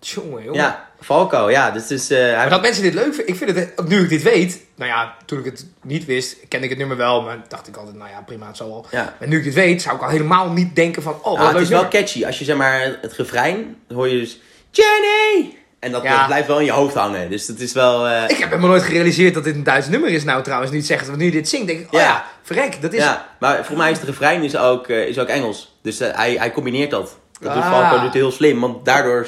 [0.00, 0.60] Jongen, jongen.
[0.60, 1.70] Ja, Falco, ja.
[1.70, 4.22] Dus eh, hij- Maar dat mensen dit leuk vinden, ik vind het, nu ik dit
[4.22, 7.68] weet, nou ja, toen ik het niet wist, kende ik het nummer wel, maar dacht
[7.68, 8.86] ik altijd, nou ja, prima, het zal wel.
[8.90, 9.14] ja.
[9.18, 11.62] Maar nu ik dit weet, zou ik al helemaal niet denken van, oh, het leuk
[11.62, 12.24] is wel catchy.
[12.24, 14.40] Als je zeg maar het refrein, dan hoor je dus
[14.70, 15.54] Jenny!
[15.78, 16.16] En dat, Ja.
[16.16, 17.30] dat blijft wel in je hoofd hangen.
[17.30, 18.06] Dus dat is wel...
[18.08, 20.70] eh, Ik heb helemaal nooit gerealiseerd dat dit een Duits nummer is nou trouwens.
[20.70, 22.24] Nu het zegt, want nu je dit zingt, denk ik, oh ja, Ja.
[22.42, 23.02] verrek, dat is...
[23.02, 25.76] ja, maar voor mij is het refrein is ook, eh, is ook Engels.
[25.82, 27.16] Dus eh, hij, hij combineert dat.
[27.40, 27.70] Dat doet Ah.
[27.88, 28.60] Falco doet heel slim.
[28.60, 29.26] Want daardoor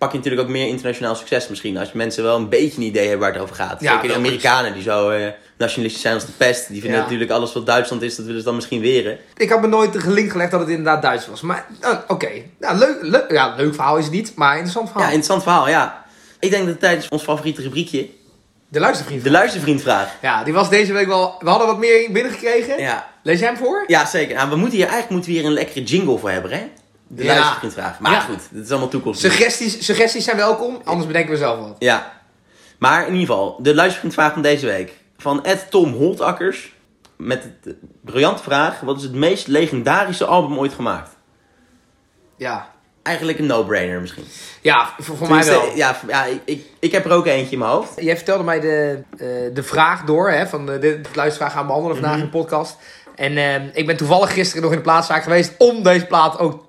[0.00, 1.76] pak je natuurlijk ook meer internationaal succes misschien.
[1.76, 3.80] Als mensen wel een beetje een idee hebben waar het over gaat.
[3.80, 4.14] Ja, Zeker de.
[4.14, 5.26] Amerikanen die zo eh,
[5.58, 6.68] nationalistisch zijn als de pest.
[6.68, 7.04] Die vinden Ja.
[7.04, 9.18] natuurlijk alles wat Duitsland is, dat willen ze dan misschien weren.
[9.36, 11.40] Ik had me nooit gelinkt gelegd dat het inderdaad Duits was.
[11.40, 12.28] Maar, nou, oké.
[12.60, 15.10] Nou, leuk, leuk, ja, leuk verhaal is het niet, maar interessant Ja, verhaal.
[15.12, 16.04] interessant verhaal, ja.
[16.38, 18.08] Ik denk dat tijdens ons favoriete rubriekje,
[18.68, 19.24] De luistervriend.
[19.24, 20.16] de luistervriendvraag.
[20.22, 21.34] Ja, die was deze week wel...
[21.40, 22.78] We hadden wat meer binnengekregen.
[22.82, 23.84] Ja, Lees jij hem voor?
[23.86, 24.36] ja zeker.
[24.36, 26.62] Nou, we moeten hier eigenlijk moeten we hier een lekkere jingle voor hebben, hè?
[27.12, 27.58] De Ja.
[28.00, 28.20] Maar Ja.
[28.20, 29.20] goed, dit is allemaal toekomst.
[29.20, 31.76] Suggesties, suggesties zijn welkom, anders bedenken we zelf wat.
[31.78, 32.12] Ja.
[32.78, 34.92] Maar in ieder geval, de luistervriendvraag van deze week.
[35.18, 36.72] Van Ed Tom Holtakkers.
[37.16, 38.80] Met de briljante vraag.
[38.80, 41.10] Wat is het meest legendarische album ooit gemaakt?
[42.36, 42.68] Ja.
[43.02, 44.24] Eigenlijk een no-brainer misschien.
[44.60, 45.62] Ja, voor, voor mij wel.
[45.74, 47.92] Ja, ja ik, ik, heb er ook eentje in mijn hoofd.
[47.96, 51.66] Jij vertelde mij de, eh, de vraag door, hè, van de, de, de luistervraag gaan
[51.66, 52.24] behandelen vandaag Mhm.
[52.24, 52.76] in de podcast.
[53.14, 56.68] En eh, ik ben toevallig gisteren nog in de plaatszaak geweest om deze plaat ook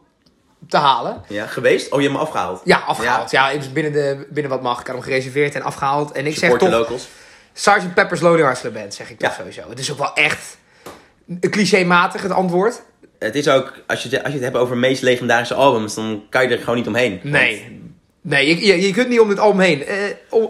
[0.68, 1.22] te halen.
[1.28, 1.92] Ja, geweest?
[1.92, 2.62] Oh, je hebt hem afgehaald.
[2.64, 3.32] Ja, afgehaald.
[3.32, 4.80] Ja, even binnen, de, binnen wat mag.
[4.80, 6.12] Ik had hem gereserveerd en afgehaald.
[6.12, 7.08] En ik zeg toch, locals.
[7.54, 7.94] Sgt.
[7.94, 9.36] Pepper's Lonely Hearts Club Band, zeg ik toch Ja.
[9.36, 9.70] sowieso.
[9.70, 10.58] Het is ook wel echt
[11.50, 12.82] clichématig, het antwoord.
[13.20, 16.24] Het is ook, als je, het- als je het hebt over meest legendarische albums, dan
[16.30, 17.12] kan je er gewoon niet omheen.
[17.12, 17.80] Want- Nee.
[18.24, 19.86] Nee, je, je, kunt niet om dit album heen.
[19.86, 19.96] Eh,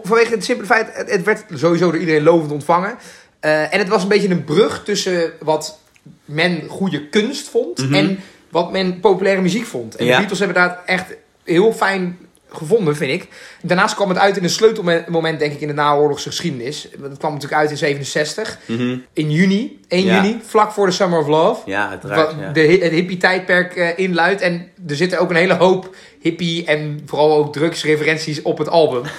[0.03, 2.97] vanwege het simpele feit, het, het werd sowieso door iedereen lovend ontvangen.
[3.39, 5.79] Eh, en het was een beetje een brug tussen wat
[6.25, 7.93] men goede kunst vond Mhm.
[7.93, 8.19] en
[8.51, 9.95] wat men populaire muziek vond.
[9.95, 10.11] En Ja.
[10.11, 11.05] de Beatles hebben daar echt
[11.43, 12.17] heel fijn
[12.53, 13.27] gevonden, vind ik.
[13.61, 16.87] Daarnaast kwam het uit in een sleutelmoment, denk ik, in de naoorlogse geschiedenis.
[17.01, 18.97] Het kwam natuurlijk uit in 67, Mhm.
[19.13, 20.15] in juni, 1 Ja.
[20.23, 21.61] juni, vlak voor de Summer of Love.
[21.69, 22.25] Ja, uiteraard.
[22.27, 22.51] Wat ja.
[22.51, 24.41] de, het hippie-tijdperk eh, inluidt.
[24.41, 29.01] En er zitten ook een hele hoop hippie en vooral ook drugsreferenties op het album.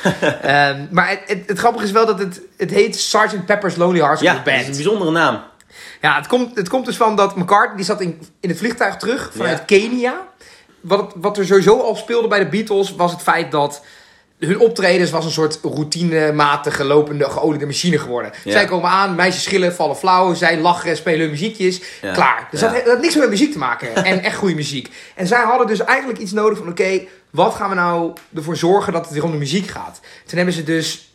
[0.42, 3.46] Ehm, maar het, het, het grappige is wel dat het, het heet Sgt.
[3.46, 4.76] Pepper's Lonely Hearts Ja, Club dat is Band.
[4.76, 5.40] een bijzondere naam.
[6.02, 8.96] Ja, het komt, het komt dus van dat McCartney die zat in, in het vliegtuig
[8.96, 9.64] terug vanuit.
[9.64, 10.14] Kenia.
[10.80, 13.84] Wat, wat er sowieso al speelde bij de Beatles was het feit dat
[14.38, 18.32] hun optredens was een soort routinematige, lopende, geoliede machine geworden.
[18.44, 18.52] Ja.
[18.52, 21.80] Zij komen aan, meisjes schillen, vallen flauw, zij lachen, spelen hun muziekjes.
[22.00, 22.12] Ja.
[22.12, 22.48] Klaar.
[22.50, 22.66] Dus Ja.
[22.68, 23.94] dat, dat had niks meer met muziek te maken.
[24.04, 24.90] en echt goede muziek.
[25.14, 28.92] En zij hadden dus eigenlijk iets nodig van, oké, wat gaan we nou ervoor zorgen
[28.92, 30.00] dat het weer om de muziek gaat?
[30.26, 31.11] Toen hebben ze dus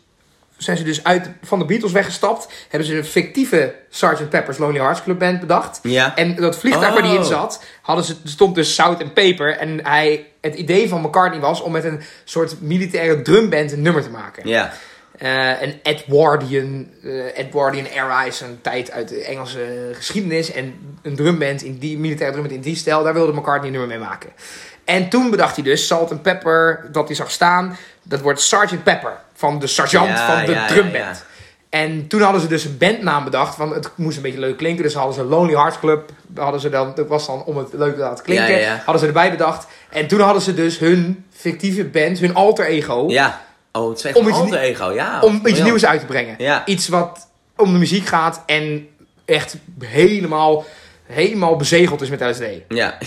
[0.58, 2.48] zijn ze dus uit van de Beatles weggestapt.
[2.70, 4.30] Hebben ze een fictieve Sgt.
[4.30, 5.80] Pepper's Lonely Hearts Club Band bedacht.
[5.84, 6.16] Ja.
[6.16, 7.26] En dat vliegtuig waar die in Oh.
[7.26, 9.58] zat, hadden ze, stond dus zout en peper.
[9.58, 14.04] En hij, het idee van McCartney was om met een soort militaire drumband een nummer
[14.04, 14.50] te maken.
[14.50, 14.74] Ja.
[15.18, 20.52] Eh, een Edwardian, eh, Edwardian era is een tijd uit de Engelse geschiedenis.
[20.52, 23.98] En een drumband, in die, militaire drumband in die stijl, daar wilde McCartney een nummer
[23.98, 24.30] mee maken.
[24.86, 28.84] En toen bedacht hij dus, Salt and Pepper, dat hij zag staan, dat wordt Sgt.
[28.84, 29.18] Pepper.
[29.34, 30.94] Van de sergeant Ja, van de ja, drumband.
[30.94, 31.16] ja.
[31.70, 34.84] En toen hadden ze dus een bandnaam bedacht, want het moest een beetje leuk klinken.
[34.84, 37.94] Dus hadden ze Lonely Hearts Club, hadden ze dan, dat was dan om het leuk
[37.94, 39.68] te laten klinken, hadden ze erbij bedacht.
[39.90, 43.42] En toen hadden ze dus hun fictieve band, hun alter ego, Ja.
[43.72, 44.92] Oh, het is echt Om iets alter ego.
[44.94, 45.20] Ja.
[45.22, 46.36] om iets nieuws uit te brengen.
[46.38, 46.66] Ja.
[46.66, 48.88] Iets wat om de muziek gaat en
[49.26, 50.66] echt helemaal,
[51.04, 52.44] helemaal bezegeld is met LSD.
[52.68, 52.98] Ja.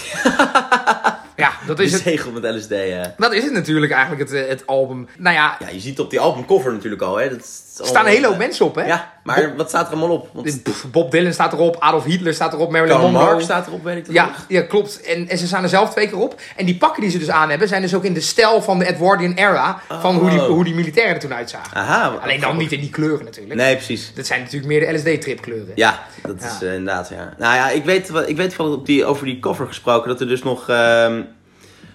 [1.36, 2.04] Ja, dat is het.
[2.04, 3.14] Bezegeld met LSD, ja.
[3.18, 5.08] Dat is het natuurlijk eigenlijk, het, eh, het album.
[5.18, 7.28] Nou ja, Ja, je ziet op die albumcover natuurlijk al, hè.
[7.28, 7.44] Dat
[7.80, 8.86] er staan een hele hoop eh, mensen op, hè?
[8.86, 10.28] Ja, maar wat staat er allemaal op?
[10.32, 10.62] Want
[10.92, 13.30] Bob Dylan staat erop, Adolf Hitler staat erop, Marilyn Karl Monroe.
[13.30, 14.44] Marx staat erop, weet ik dat Ja, nog.
[14.48, 15.00] ja, klopt.
[15.00, 16.40] En, en ze staan er zelf twee keer op.
[16.56, 18.78] En die pakken die ze dus aan hebben, zijn dus ook in de stijl van
[18.78, 19.80] de Edwardian era.
[20.00, 20.46] Van hoe die, Oh.
[20.46, 21.76] hoe die militairen er toen uitzagen.
[21.76, 22.08] Aha.
[22.22, 23.54] Alleen dan niet in die kleuren natuurlijk.
[23.54, 24.12] Nee, precies.
[24.14, 25.72] Dat zijn natuurlijk meer de LSD-tripkleuren.
[25.74, 26.46] Ja, dat Ja.
[26.46, 27.34] is eh, inderdaad, ja.
[27.38, 30.28] Nou ja, ik weet, ik weet van op die, over die cover gesproken dat er
[30.28, 30.68] dus nog...
[30.68, 31.26] er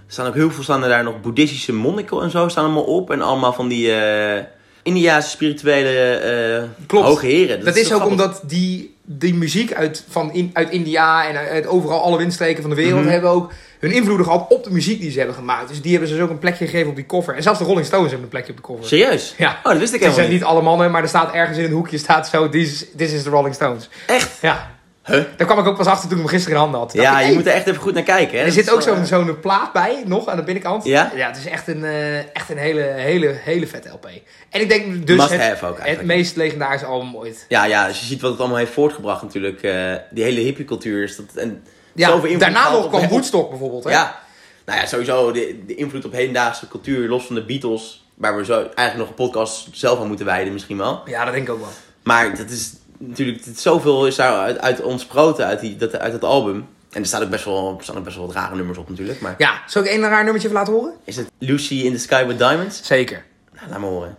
[0.08, 3.12] staan ook heel veel, staan er daar nog boeddhistische monniken en zo staan allemaal op.
[3.12, 4.43] En allemaal van die eh
[4.86, 7.06] Indiaanse spirituele Klopt.
[7.08, 7.65] hoge heren.
[7.65, 8.08] Dat, is ook grappig.
[8.10, 12.69] omdat die, die muziek uit, van in, uit India en uit overal alle windstreken van
[12.69, 13.10] de wereld Mhm.
[13.12, 15.67] hebben ook hun invloeden gehad op de muziek die ze hebben gemaakt.
[15.67, 17.36] Dus die hebben ze dus ook een plekje gegeven op die cover.
[17.36, 18.86] En zelfs de Rolling Stones hebben een plekje op de cover.
[18.86, 19.34] Serieus?
[19.38, 19.60] Ja.
[19.63, 20.39] Oh, dat wist ik Het helemaal zijn niet.
[20.39, 23.12] niet alle mannen, maar er staat ergens in een hoekje staat zo, this, is- this
[23.13, 23.89] is the Rolling Stones.
[24.08, 24.38] Echt?
[24.41, 24.71] Ja.
[25.06, 25.24] Huh?
[25.38, 26.94] Daar kwam ik ook pas achter toen ik hem gisteren in handen had.
[26.94, 28.34] Ja, ik, je moet er echt even goed naar kijken.
[28.34, 28.39] Hè?
[28.39, 30.84] Er Dat zit ook zo'n eh, zo'n plaat bij, nog aan de binnenkant.
[30.84, 31.12] Ja?
[31.15, 34.10] Ja, het is echt een, eh, echt een hele, hele, hele vette LP.
[34.50, 37.46] En ik denk dus Must het, ook het meest legendarische album ooit.
[37.50, 39.62] Ja, ja, als je ziet wat het allemaal heeft voortgebracht natuurlijk.
[39.62, 41.26] eh, die hele hippiecultuur is dat...
[41.36, 41.63] En
[41.94, 43.84] Ja, daarna nog kwam Woodstock bijvoorbeeld.
[43.84, 43.89] Hè?
[43.89, 44.20] Ja,
[44.65, 48.46] nou ja, sowieso de, de invloed op hedendaagse cultuur, los van de Beatles, waar we
[48.46, 51.02] zo eigenlijk nog een podcast zelf aan moeten wijden misschien wel.
[51.06, 51.72] ja, dat denk ik ook wel.
[52.04, 52.74] Maar dat is
[53.08, 56.68] natuurlijk, het- zoveel is daar uit, uit ontsproten uit, die, dat, uit dat album.
[56.91, 58.89] En er staan ook best wel, er staan ook best wel wat rare nummers op
[58.89, 59.22] natuurlijk.
[59.22, 60.94] Maar Ja, zal ik één raar nummertje even laten horen?
[61.04, 62.86] is het Lucy in the Sky with Diamonds?
[62.86, 63.26] Zeker.
[63.56, 64.18] Nou, laat maar horen.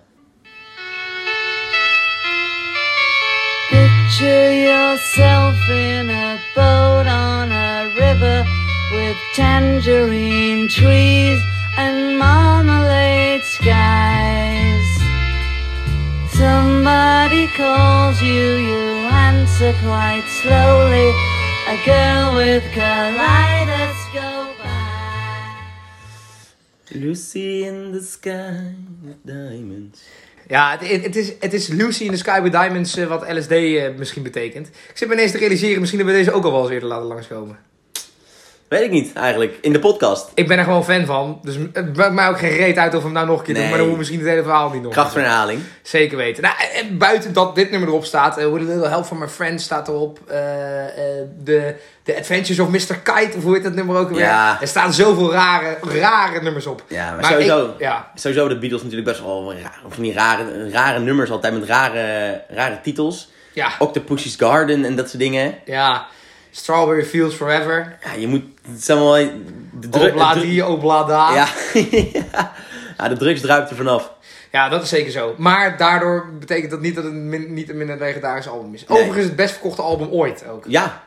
[3.71, 8.45] Picture yourself in a boat on a river
[8.93, 11.41] with tangerine trees
[11.77, 14.87] and marmalade skies.
[16.33, 18.56] Somebody calls you,
[19.57, 21.09] slowly.
[21.69, 24.55] A girl with kaleidoscope.
[26.95, 30.03] Lucy in the Sky with Diamonds.
[30.49, 33.51] Ja, het, het, is, het is Lucy in the Sky with Diamonds eh, wat LSD
[33.51, 34.67] eh, misschien betekent.
[34.67, 36.89] Ik zit me ineens te realiseren, misschien hebben we deze ook al wel eens eerder
[36.89, 37.59] laten langskomen.
[38.69, 40.31] Weet ik niet eigenlijk, in de podcast.
[40.35, 42.99] Ik ben er gewoon fan van, dus het maakt mij ook geen reet uit of
[42.99, 43.63] we hem nou nog een keer doen.
[43.69, 44.93] Maar dan moeten we misschien het hele verhaal niet nog.
[44.93, 45.61] Kracht van herhaling.
[45.83, 46.43] Zeker weten.
[46.43, 49.19] Nou, en- en buiten dat dit nummer erop staat, uh, With a Little Help from
[49.19, 50.19] My Friends staat erop.
[50.27, 52.97] eh, eh, de The Adventures of Mr.
[53.03, 54.19] Kite, of hoe heet dat nummer ook weer?
[54.19, 54.59] Ja.
[54.61, 56.83] Er staan zoveel rare, rare nummers op.
[56.89, 57.67] Ja, maar, Maar sowieso.
[57.67, 58.11] ik- ja.
[58.15, 61.65] Sowieso de Beatles natuurlijk best wel raar, of van die rare, rare nummers altijd met
[61.69, 63.29] rare, rare titels.
[63.53, 65.55] Ja, Octopus's Garden en dat soort dingen.
[65.65, 66.07] ja.
[66.57, 67.99] Strawberry Fields Forever.
[68.05, 69.13] Ja, je moet, het zijn wel
[69.81, 70.35] de druk.
[70.35, 71.35] Die, obla da.
[71.35, 71.49] ja.
[72.99, 74.13] ja, de drugs druipt er vanaf.
[74.53, 75.35] Ja, dat is zeker zo.
[75.39, 78.87] Maar daardoor betekent dat niet dat het min- niet een minder legendarisch album is.
[78.87, 78.99] Nee.
[78.99, 80.65] Overigens het best verkochte album ooit ook.
[80.69, 81.03] Ja,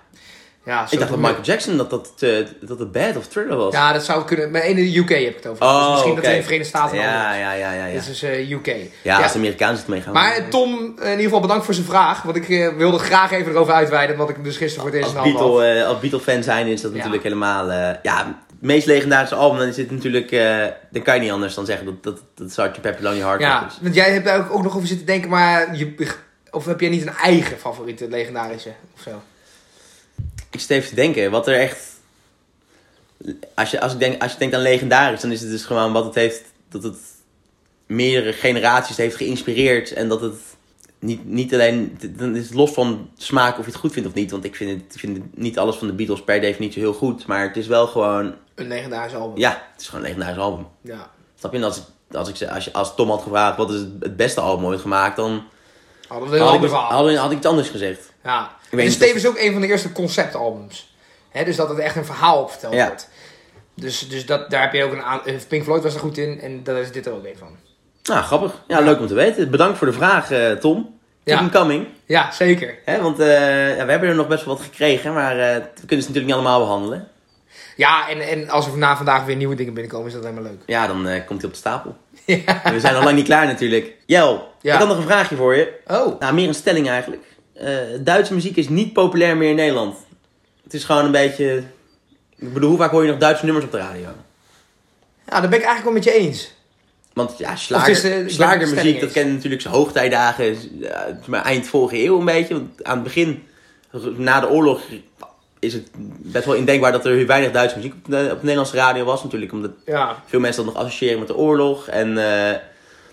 [0.66, 2.30] Ja, zo ik dacht dat Michael Jackson dat dat, eh,
[2.62, 3.74] dat het Bad of Thriller was.
[3.74, 4.52] Ja, dat zou kunnen.
[4.52, 5.66] Maar in de UK heb ik het over.
[5.66, 7.94] Oh, dus misschien dat het in de Verenigde Staten ja, ja, ja, ja, ja.
[7.94, 8.76] Dit is eh, UK.
[9.04, 10.14] Ja, als de Amerikanen het meegaan.
[10.14, 12.22] Maar Tom, eh, in ieder geval bedankt voor zijn vraag.
[12.22, 14.18] Want ik wilde graag even erover uitweiden.
[14.18, 15.24] Wat ik dus gisteren voor het eerst.
[15.24, 17.72] Beatle, eh, als Beatle-fan zijn is dat natuurlijk helemaal...
[18.02, 20.30] ja, het meest legendarische album, dan is natuurlijk...
[20.92, 22.82] dan kan je niet anders dan zeggen dat dat, dat Sgt.
[22.82, 23.78] Pepper Lonely Hearts Ja, is.
[23.82, 25.30] want jij hebt daar ook, ook nog over zitten denken.
[25.30, 26.08] Maar je,
[26.52, 28.72] of heb jij niet een eigen favoriete legendarische?
[28.96, 29.22] Of zo?
[30.52, 31.88] Ik zit even te denken, wat er echt...
[33.56, 35.92] Als je, als, ik denk, als je denkt aan legendarisch, dan is het dus gewoon
[35.94, 36.42] wat het heeft...
[36.70, 36.98] Dat het
[37.86, 39.94] meerdere generaties heeft geïnspireerd.
[39.94, 40.36] En dat het
[41.00, 41.98] niet, niet alleen...
[42.18, 44.32] Dan is het los van smaak of je het goed vindt of niet.
[44.32, 47.26] Want ik vind, het, ik vind niet alles van de Beatles per definitie heel goed.
[47.28, 48.34] Maar het is wel gewoon...
[48.56, 49.38] Een legendarisch album.
[49.38, 50.68] Ja, het is gewoon een legendarisch album.
[50.82, 51.12] Ja.
[51.36, 51.58] Snap je?
[51.58, 51.84] En als, ik,
[52.16, 55.16] als, ik, als, je, als Tom had gevraagd wat is het beste album ooit gemaakt,
[55.16, 55.44] dan
[56.08, 56.92] Hadden we had ik, verhaal.
[56.92, 58.09] had, ik- had ik iets anders gezegd.
[58.24, 58.52] Ja.
[58.70, 60.94] weet Het is tevens ook een van de eerste conceptalbums.
[61.30, 62.88] Hè, dus dat het echt een verhaal op verteld Ja.
[62.88, 63.10] wordt.
[63.76, 65.26] Dus, dus dat, daar heb je ook een aan...
[65.26, 67.56] eh, Pink Floyd was er goed in en daar is dit er ook een van.
[68.04, 68.62] Nou, grappig.
[68.68, 69.52] Ja, leuk om te weten.
[69.52, 71.00] Bedankt voor de vraag, eh, Tom.
[71.24, 71.50] Keep Ja.
[71.60, 71.88] coming.
[72.06, 72.78] Ja, zeker.
[72.86, 73.02] Hè?
[73.02, 73.24] Want ja,
[73.86, 76.60] we hebben er nog best wel wat gekregen, maar we kunnen ze natuurlijk niet allemaal
[76.60, 77.08] behandelen.
[77.76, 80.62] Ja, en, en als er na vandaag weer nieuwe dingen binnenkomen, is dat helemaal leuk.
[80.66, 81.96] Ja, dan komt hij op de stapel.
[82.74, 83.94] We zijn nog lang niet klaar natuurlijk.
[84.06, 84.74] Jel, Ja.
[84.74, 85.80] ik had nog een vraagje voor je.
[85.88, 87.24] Oh, Nou, meer een stelling eigenlijk.
[87.60, 89.98] Eh, Duitse muziek is niet populair meer in Nederland.
[90.64, 91.64] Het is gewoon een beetje...
[92.36, 94.08] Ik bedoel, hoe vaak hoor je nog Duitse nummers op de radio?
[95.26, 96.54] ja, daar ben ik eigenlijk wel met je eens.
[97.14, 100.58] Want ja, slager, is, eh, slagermuziek, dat kennen natuurlijk zijn hoogtijdagen,
[101.26, 102.54] maar eind vorige eeuw een beetje.
[102.54, 103.44] Want aan het begin,
[104.18, 104.82] na de oorlog,
[105.60, 108.76] is het best wel indenkbaar dat er weinig Duitse muziek op de, op de Nederlandse
[108.76, 109.24] radio was.
[109.24, 111.88] Natuurlijk, omdat Ja, veel mensen dat nog associëren met de oorlog.
[111.88, 112.58] En eh,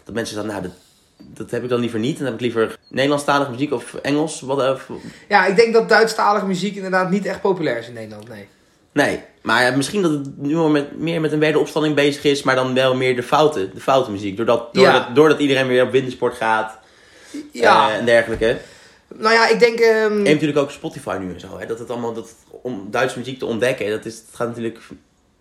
[0.04, 0.72] dat mensen zeggen, nou, dat,
[1.18, 2.16] dat heb ik dan liever niet.
[2.16, 4.40] Dan heb ik liever Nederlandstalige muziek of Engels.
[4.40, 4.96] Wat, eh,
[5.28, 8.46] ja ik denk dat Duitsstalige muziek inderdaad niet echt populair is in Nederland, nee.
[8.92, 12.42] nee, maar ja, misschien dat het nu al met, meer met een wederopstanding bezig is,
[12.42, 14.36] maar dan wel meer de fouten, de foute muziek.
[14.36, 15.10] Doordat, Ja.
[15.14, 16.78] doordat, iedereen weer op wintersport gaat
[17.52, 18.58] Ja, eh, en dergelijke.
[19.14, 19.78] nou ja, ik denk...
[19.78, 21.58] ehm, En natuurlijk ook Spotify nu en zo.
[21.58, 21.66] Hè?
[21.66, 24.78] Dat het allemaal, dat, om Duitse muziek te ontdekken, dat is, gaat natuurlijk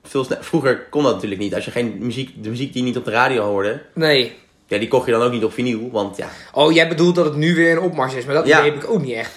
[0.04, 0.44] veel sneller.
[0.44, 1.56] Vroeger kon dat natuurlijk niet.
[1.56, 4.36] Als je geen muziek, de muziek die je niet op de radio hoorde, nee.
[4.68, 5.90] Ja, die kocht je dan ook niet op vinyl.
[5.92, 8.60] Want ja, Oh, jij bedoelt dat het nu weer een opmars is, maar dat Ja.
[8.60, 9.32] idee heb ik ook niet echt.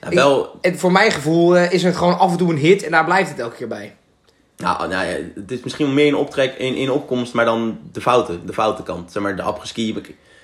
[0.00, 2.58] nou, Ik- wel, En voor mijn gevoel eh, is het gewoon af en toe een
[2.58, 3.94] hit en daar blijft het elke keer bij.
[4.56, 8.00] nou, nou ja, het is misschien meer een optrek in, in opkomst, maar dan de
[8.00, 9.12] fouten, de foute kant.
[9.12, 9.94] Zeg maar, de apres-ski,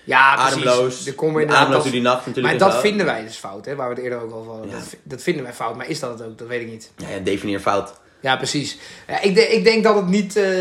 [0.05, 0.53] Ja, precies.
[0.67, 2.59] ademloos, komen inderdaad ademloos die nacht natuurlijk.
[2.61, 4.69] Maar dat vinden wij dus fout, hè, waar we het eerder ook al van.
[4.71, 4.77] Ja.
[5.03, 6.39] Dat vinden wij fout, maar is dat het ook?
[6.39, 6.91] Dat weet ik niet.
[6.97, 7.93] Ja, ja, definieer fout.
[8.21, 8.79] Ja, precies.
[9.09, 10.53] Ja, ik, de- ik denk dat het, niet, eh,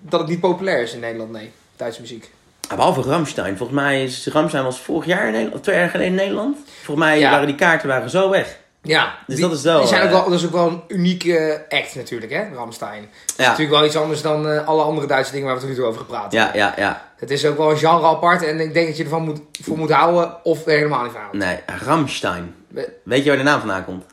[0.00, 1.50] dat het niet populair is in Nederland, nee.
[1.76, 2.30] Duitse muziek.
[2.72, 3.56] Ja, behalve Ramstein.
[3.56, 6.56] Volgens mij is Ramstein was vorig jaar in Nederland, of twee jaar geleden in Nederland.
[6.82, 7.30] Volgens mij Ja.
[7.30, 8.58] waren die kaarten waren zo weg.
[8.82, 10.68] Ja, Dus die, dat is wel, Die zijn ook eh, wel, dat is ook wel
[10.68, 13.00] een unieke act natuurlijk, hè, Ramstein.
[13.02, 15.60] Het is Ja, natuurlijk wel iets anders dan eh, alle andere Duitse dingen waar we
[15.60, 16.60] tot nu toe over gepraat hebben.
[16.60, 17.10] ja, ja, ja.
[17.16, 19.78] Het is ook wel een genre apart en ik denk dat je ervan moet, voor
[19.78, 21.40] moet houden of er helemaal niet van houden.
[21.40, 22.54] Nee, Ramstein.
[22.68, 24.04] We- Weet je waar de naam vandaan komt?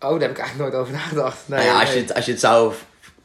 [0.00, 1.36] Oh, daar heb ik eigenlijk nooit over nagedacht.
[1.46, 2.72] Nee, nou ja, als, je het, als je het zou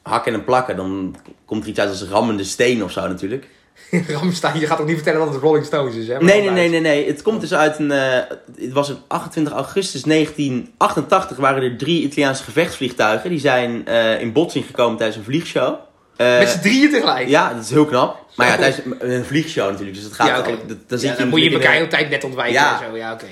[0.02, 3.48] hakken en plakken, dan komt er iets uit als rammende steen of zo natuurlijk.
[4.20, 6.18] Ramstein, je gaat ook niet vertellen dat het Rolling Stones is, hè?
[6.18, 7.08] Nee, nee, nee, nee, nee.
[7.08, 7.92] Het komt dus uit een...
[7.92, 8.20] eh,
[8.60, 13.30] het was op 28 augustus 1988 waren er drie Italiaanse gevechtsvliegtuigen.
[13.30, 15.76] Die zijn eh, in botsing gekomen tijdens een vliegshow.
[16.18, 17.28] Eh, Met z'n drieën tegelijk.
[17.28, 18.26] ja, dat is heel knap.
[18.36, 19.96] Maar ja, tijdens een vliegshow natuurlijk.
[19.96, 21.88] Dus het gaat Ja, al- dat- dan zit Ja, je dan moet je elkaar hele
[21.88, 22.82] tijd net ontwijken Ja.
[22.84, 22.98] en zo.
[22.98, 23.26] Ja, oké.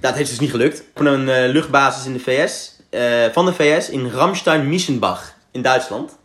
[0.00, 0.82] Dat heeft dus niet gelukt.
[0.94, 2.72] Van een luchtbasis in de VS.
[3.32, 6.16] van de VS in Ramstein-Missenbach in Duitsland.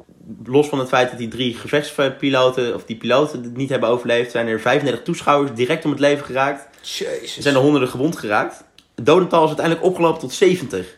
[0.46, 4.32] Los van het feit dat die drie gevechtspiloten, of die piloten het niet hebben overleefd,
[4.32, 6.68] zijn er 35 toeschouwers direct om het leven geraakt.
[7.00, 8.64] Er zijn er honderden gewond geraakt.
[8.96, 10.98] Het dodental is uiteindelijk opgelopen tot 70.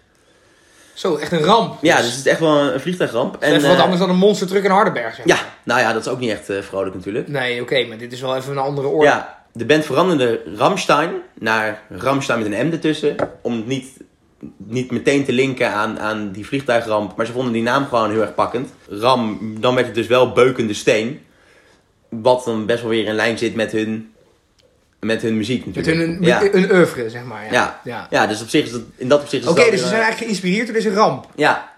[0.93, 1.77] Zo, echt een ramp.
[1.81, 3.37] Ja, dus het is echt wel een, vliegtuigramp.
[3.39, 5.35] En, even wat eh, anders dan een monstertruck in Hardenberg, zeg maar.
[5.35, 7.27] Ja, nou ja, dat is ook niet echt eh, vrolijk natuurlijk.
[7.27, 9.05] Nee, oké, maar dit is wel even een andere orde.
[9.05, 13.15] Ja, de band veranderde Ramstein naar Ramstein met een M ertussen.
[13.41, 13.97] Om niet,
[14.57, 17.15] niet meteen te linken aan, aan die vliegtuigramp.
[17.15, 18.69] Maar ze vonden die naam gewoon heel erg pakkend.
[18.89, 21.19] Ram, dan werd het dus wel beukende steen.
[22.09, 24.13] Wat dan best wel weer in lijn zit met hun,
[24.99, 26.07] met hun muziek Met natuurlijk.
[26.07, 26.41] hun, ja.
[26.41, 27.43] met een oeuvre, zeg maar.
[27.43, 27.51] Ja.
[27.51, 27.81] Ja.
[27.83, 28.07] ja.
[28.09, 30.05] ja, dus op zich is het, in dat opzicht is Oké, dus ze zijn eh,
[30.05, 31.27] eigenlijk geïnspireerd door deze ramp.
[31.35, 31.71] Ja.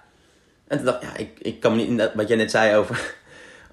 [0.67, 3.15] En toen dacht ik, ja, ik, ik kan me niet, wat jij net zei over,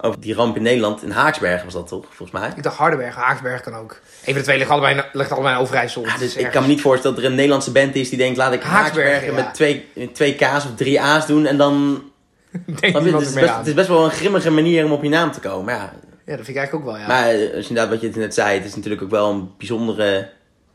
[0.02, 1.02] over die ramp in Nederland.
[1.02, 2.52] In Haaksbergen was dat toch, volgens mij.
[2.56, 3.90] Ik dacht Hardenberg, Haaksberg kan ook.
[3.90, 6.06] Een van de twee ligt allebei, ligt allebei in Overijssel.
[6.06, 8.36] Ja, dus ik kan me niet voorstellen dat er een Nederlandse band is die denkt,
[8.36, 9.44] laat ik Haaksbergen, Haaksbergen ja.
[9.44, 12.02] met twee, twee K's of drie A's doen en dan...
[12.80, 15.32] Denk Het, is best, het is best wel een grimmige manier om op je naam
[15.32, 15.74] te komen.
[15.74, 15.92] Ja,
[16.24, 17.06] Ja, dat vind ik eigenlijk ook wel, ja.
[17.06, 19.50] Maar eh, als je inderdaad wat je net zei, het is natuurlijk ook wel een
[19.58, 20.28] bijzondere...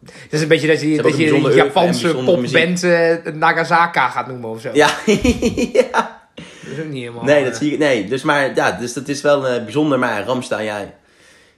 [0.06, 4.62] het is een beetje dat je, dat je Japanse popband eh, Nagasaka gaat noemen of
[4.62, 4.70] zo.
[4.74, 4.90] Ja,
[5.74, 6.25] ja.
[6.68, 7.24] Dat is ook niet helemaal...
[7.24, 7.80] Nee, eh, dat zie ik.
[7.80, 10.00] Nee, dus maar ja, dus dat is wel eh, bijzonder.
[10.00, 10.94] Maar Ramstein, ja,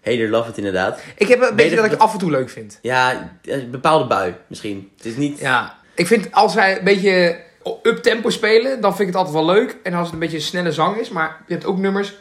[0.03, 0.99] Hater love it inderdaad.
[1.17, 2.79] Ik heb een beetje dat ik af en toe leuk vind.
[2.81, 4.91] Ja, een bepaalde bui misschien.
[4.97, 5.39] Het is niet.
[5.39, 7.39] Ja, ik vind als zij een beetje
[7.83, 9.77] up-tempo spelen, dan vind ik het altijd wel leuk.
[9.83, 12.13] En als het een beetje een snelle zang is, maar je hebt ook nummers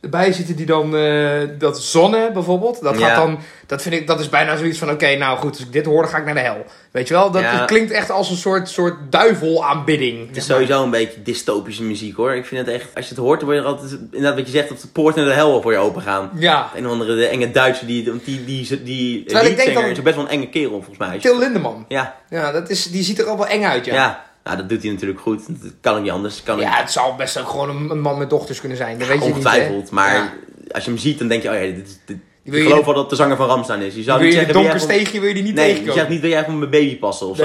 [0.00, 3.14] erbij zitten die dan, eh, dat zonne bijvoorbeeld, dat gaat Ja.
[3.16, 5.84] dan, dat vind ik, dat is bijna zoiets van, oké, nou goed, als ik dit
[5.86, 6.64] hoor, dan ga ik naar de hel.
[6.90, 7.64] Weet je wel, dat Ja.
[7.64, 10.26] klinkt echt als een soort, soort duivelaanbidding.
[10.28, 12.34] Het is sowieso een beetje dystopische muziek hoor.
[12.34, 14.46] Ik vind het echt, als je het hoort, dan word je er altijd, inderdaad wat
[14.46, 16.30] je zegt, dat de poort naar de hel voor je open gaan.
[16.34, 19.84] Ja, Een of andere de enge Duitser, die, die, die, die, Terwijl ik denk dan-
[19.84, 21.18] is ook best wel een enge kerel volgens mij.
[21.18, 21.84] Till Lindemann.
[21.88, 23.94] Ja, Ja, dat is, die ziet er al wel eng uit, ja.
[23.94, 24.24] ja.
[24.46, 25.42] Nou, dat doet hij natuurlijk goed.
[25.62, 26.42] Dat kan ook niet anders.
[26.42, 28.98] Kan Ja, het zou best ook gewoon een, man met dochters kunnen zijn.
[28.98, 29.38] Dat weet je niet, hè?
[29.38, 29.90] ongetwijfeld.
[29.90, 30.32] maar Ja.
[30.70, 32.94] als je hem ziet, dan denk je, oh ja, dit, dit, ik je- geloof wel
[32.94, 33.94] dat de zanger van Ramstein is.
[33.94, 35.98] Je zou Wil niet je zeggen, donker steegje wil je die niet Nee, je tegenkomen?
[36.00, 37.44] zegt niet, wil jij van mijn baby passen of zo.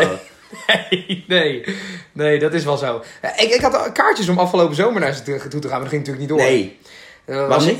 [0.67, 1.63] Nee, nee,
[2.11, 3.03] nee, dat is wel zo.
[3.21, 5.89] Ja, Ik, ik had kaartjes om afgelopen zomer naar ze toe te gaan, maar dat
[5.89, 6.37] ging natuurlijk niet door.
[6.37, 6.77] Nee,
[7.25, 7.79] Eh, was- niet?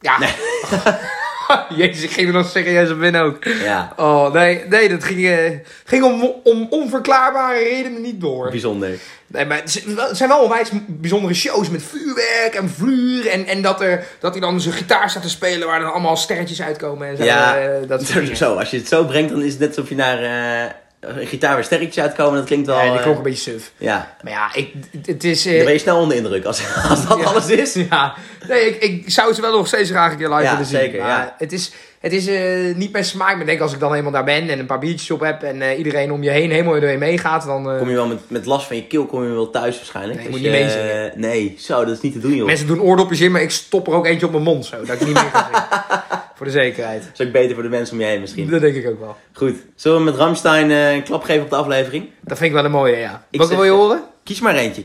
[0.00, 0.18] Ja.
[1.76, 3.44] Jezus, ik ging er nog serieus op in ook.
[3.44, 5.50] Ja, Oh, nee, nee dat ging, eh,
[5.84, 8.50] ging om, om onverklaarbare redenen niet door.
[8.50, 8.90] bijzonder.
[9.26, 13.26] Nee, maar het zijn wel onwijs bijzondere shows met vuurwerk en vuur.
[13.28, 16.16] En, en dat, er, dat hij dan zijn gitaar staat te spelen waar dan allemaal
[16.16, 17.24] sterretjes uitkomen en zo.
[17.24, 18.36] Ja, eh, dat dingen.
[18.36, 20.70] Zo, als je het zo brengt, dan is het net alsof je naar eh,
[21.02, 22.34] een gitaar weer sterretjes uitkomen.
[22.34, 22.76] Dat klinkt wel...
[22.76, 23.72] Ja, die eh, klonk een beetje suf.
[23.76, 24.72] ja, Maar ja, ik,
[25.06, 25.46] het is...
[25.46, 27.24] eh, dan ben je snel onder de indruk als, als dat Ja.
[27.24, 27.72] alles is.
[27.90, 28.14] Ja,
[28.48, 30.78] nee, ik, ik zou ze wel nog steeds graag een keer live Ja, willen zien.
[30.78, 31.34] zeker, maar ja.
[31.38, 33.30] Het is, het is eh, niet mijn smaak.
[33.32, 35.42] Maar ik denk als ik dan eenmaal daar ben en een paar biertjes op heb
[35.42, 37.70] en eh, iedereen om je heen helemaal ermee meegaat, dan...
[37.70, 40.18] eh, Kom je wel met, met last van je keel, kom je wel thuis waarschijnlijk.
[40.18, 41.12] Nee, je Als moet niet je- meezingen.
[41.16, 42.46] Nee, zo, dat is niet te doen joh.
[42.46, 44.76] Mensen doen oordopjes in, maar ik stop er ook eentje op mijn mond zo.
[44.84, 45.44] Dat ik niet meer kan.
[46.42, 47.02] Voor de zekerheid.
[47.02, 48.50] Dat is ook beter voor de mensen om je heen misschien.
[48.50, 49.16] Dat denk ik ook wel.
[49.32, 52.08] Goed, zullen we met Ramstein eh, een klap geven op de aflevering?
[52.20, 53.26] Dat vind ik wel een mooie, ja.
[53.30, 54.02] Ik Welke wil je horen?
[54.22, 54.82] Kies maar eentje.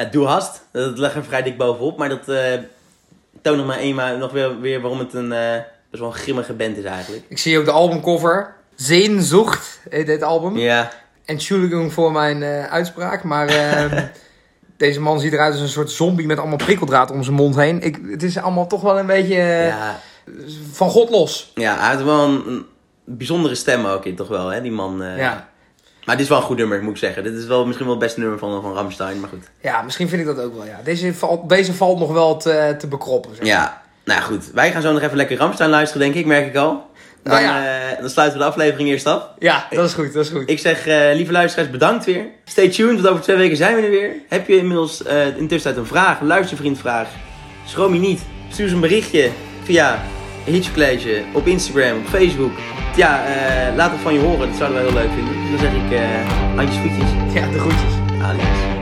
[0.00, 0.62] Ja, Doe Hast.
[0.72, 1.98] Dat leg er vrij dik bovenop.
[1.98, 2.58] Maar dat eh
[3.42, 5.58] toont nog maar eenmaal nog weer, weer waarom het een eh,
[5.90, 7.24] best wel een grimmige band is eigenlijk.
[7.28, 8.54] Ik zie ook de albumcover.
[8.74, 10.56] Sehnsucht heet dit album.
[10.56, 10.90] Ja,
[11.24, 14.06] Entschuldigung voor mijn eh, uitspraak, maar ehm,
[14.76, 17.82] deze man ziet eruit als een soort zombie met allemaal prikkeldraad om zijn mond heen.
[17.82, 20.00] Ik, het is allemaal toch wel een beetje ja,
[20.72, 21.52] van God los.
[21.54, 22.66] ja, hij heeft wel een, een
[23.04, 25.02] bijzondere stem ook in, toch wel, hè, die man.
[25.16, 25.49] Ja.
[26.10, 27.22] Maar dit is wel een goed nummer, moet ik zeggen.
[27.22, 29.44] Dit is wel misschien wel het beste nummer van, van Ramstein, maar goed.
[29.60, 30.64] ja, misschien vind ik dat ook wel.
[30.66, 30.80] Ja.
[30.84, 33.36] Deze, valt, deze valt nog wel te, te bekroppen.
[33.36, 33.46] zeg.
[33.46, 34.50] Ja, nou goed.
[34.54, 36.90] Wij gaan zo nog even lekker Ramstein luisteren, denk ik, merk ik al.
[37.22, 37.64] Dan, Nou ja.
[37.90, 39.28] eh, dan sluiten we de aflevering eerst af.
[39.38, 40.50] ja, dat is goed, dat is goed.
[40.50, 42.26] Ik zeg, eh, lieve luisteraars, bedankt weer.
[42.44, 44.12] Stay tuned, want over twee weken zijn we er weer.
[44.28, 47.08] Heb je inmiddels eh in tussentijd een vraag, een luistervriendvraag?
[47.66, 48.20] Schroom je niet.
[48.48, 49.30] Stuur eens een berichtje
[49.62, 50.02] via
[50.44, 52.52] Hitch College op Instagram, op Facebook.
[52.96, 55.50] Ja, eh, laat het van je horen, dat zouden wij heel leuk vinden.
[55.50, 57.10] Dan zeg ik, eh handjes voetjes.
[57.32, 57.94] Ja, de groetjes.
[58.22, 58.79] Alias.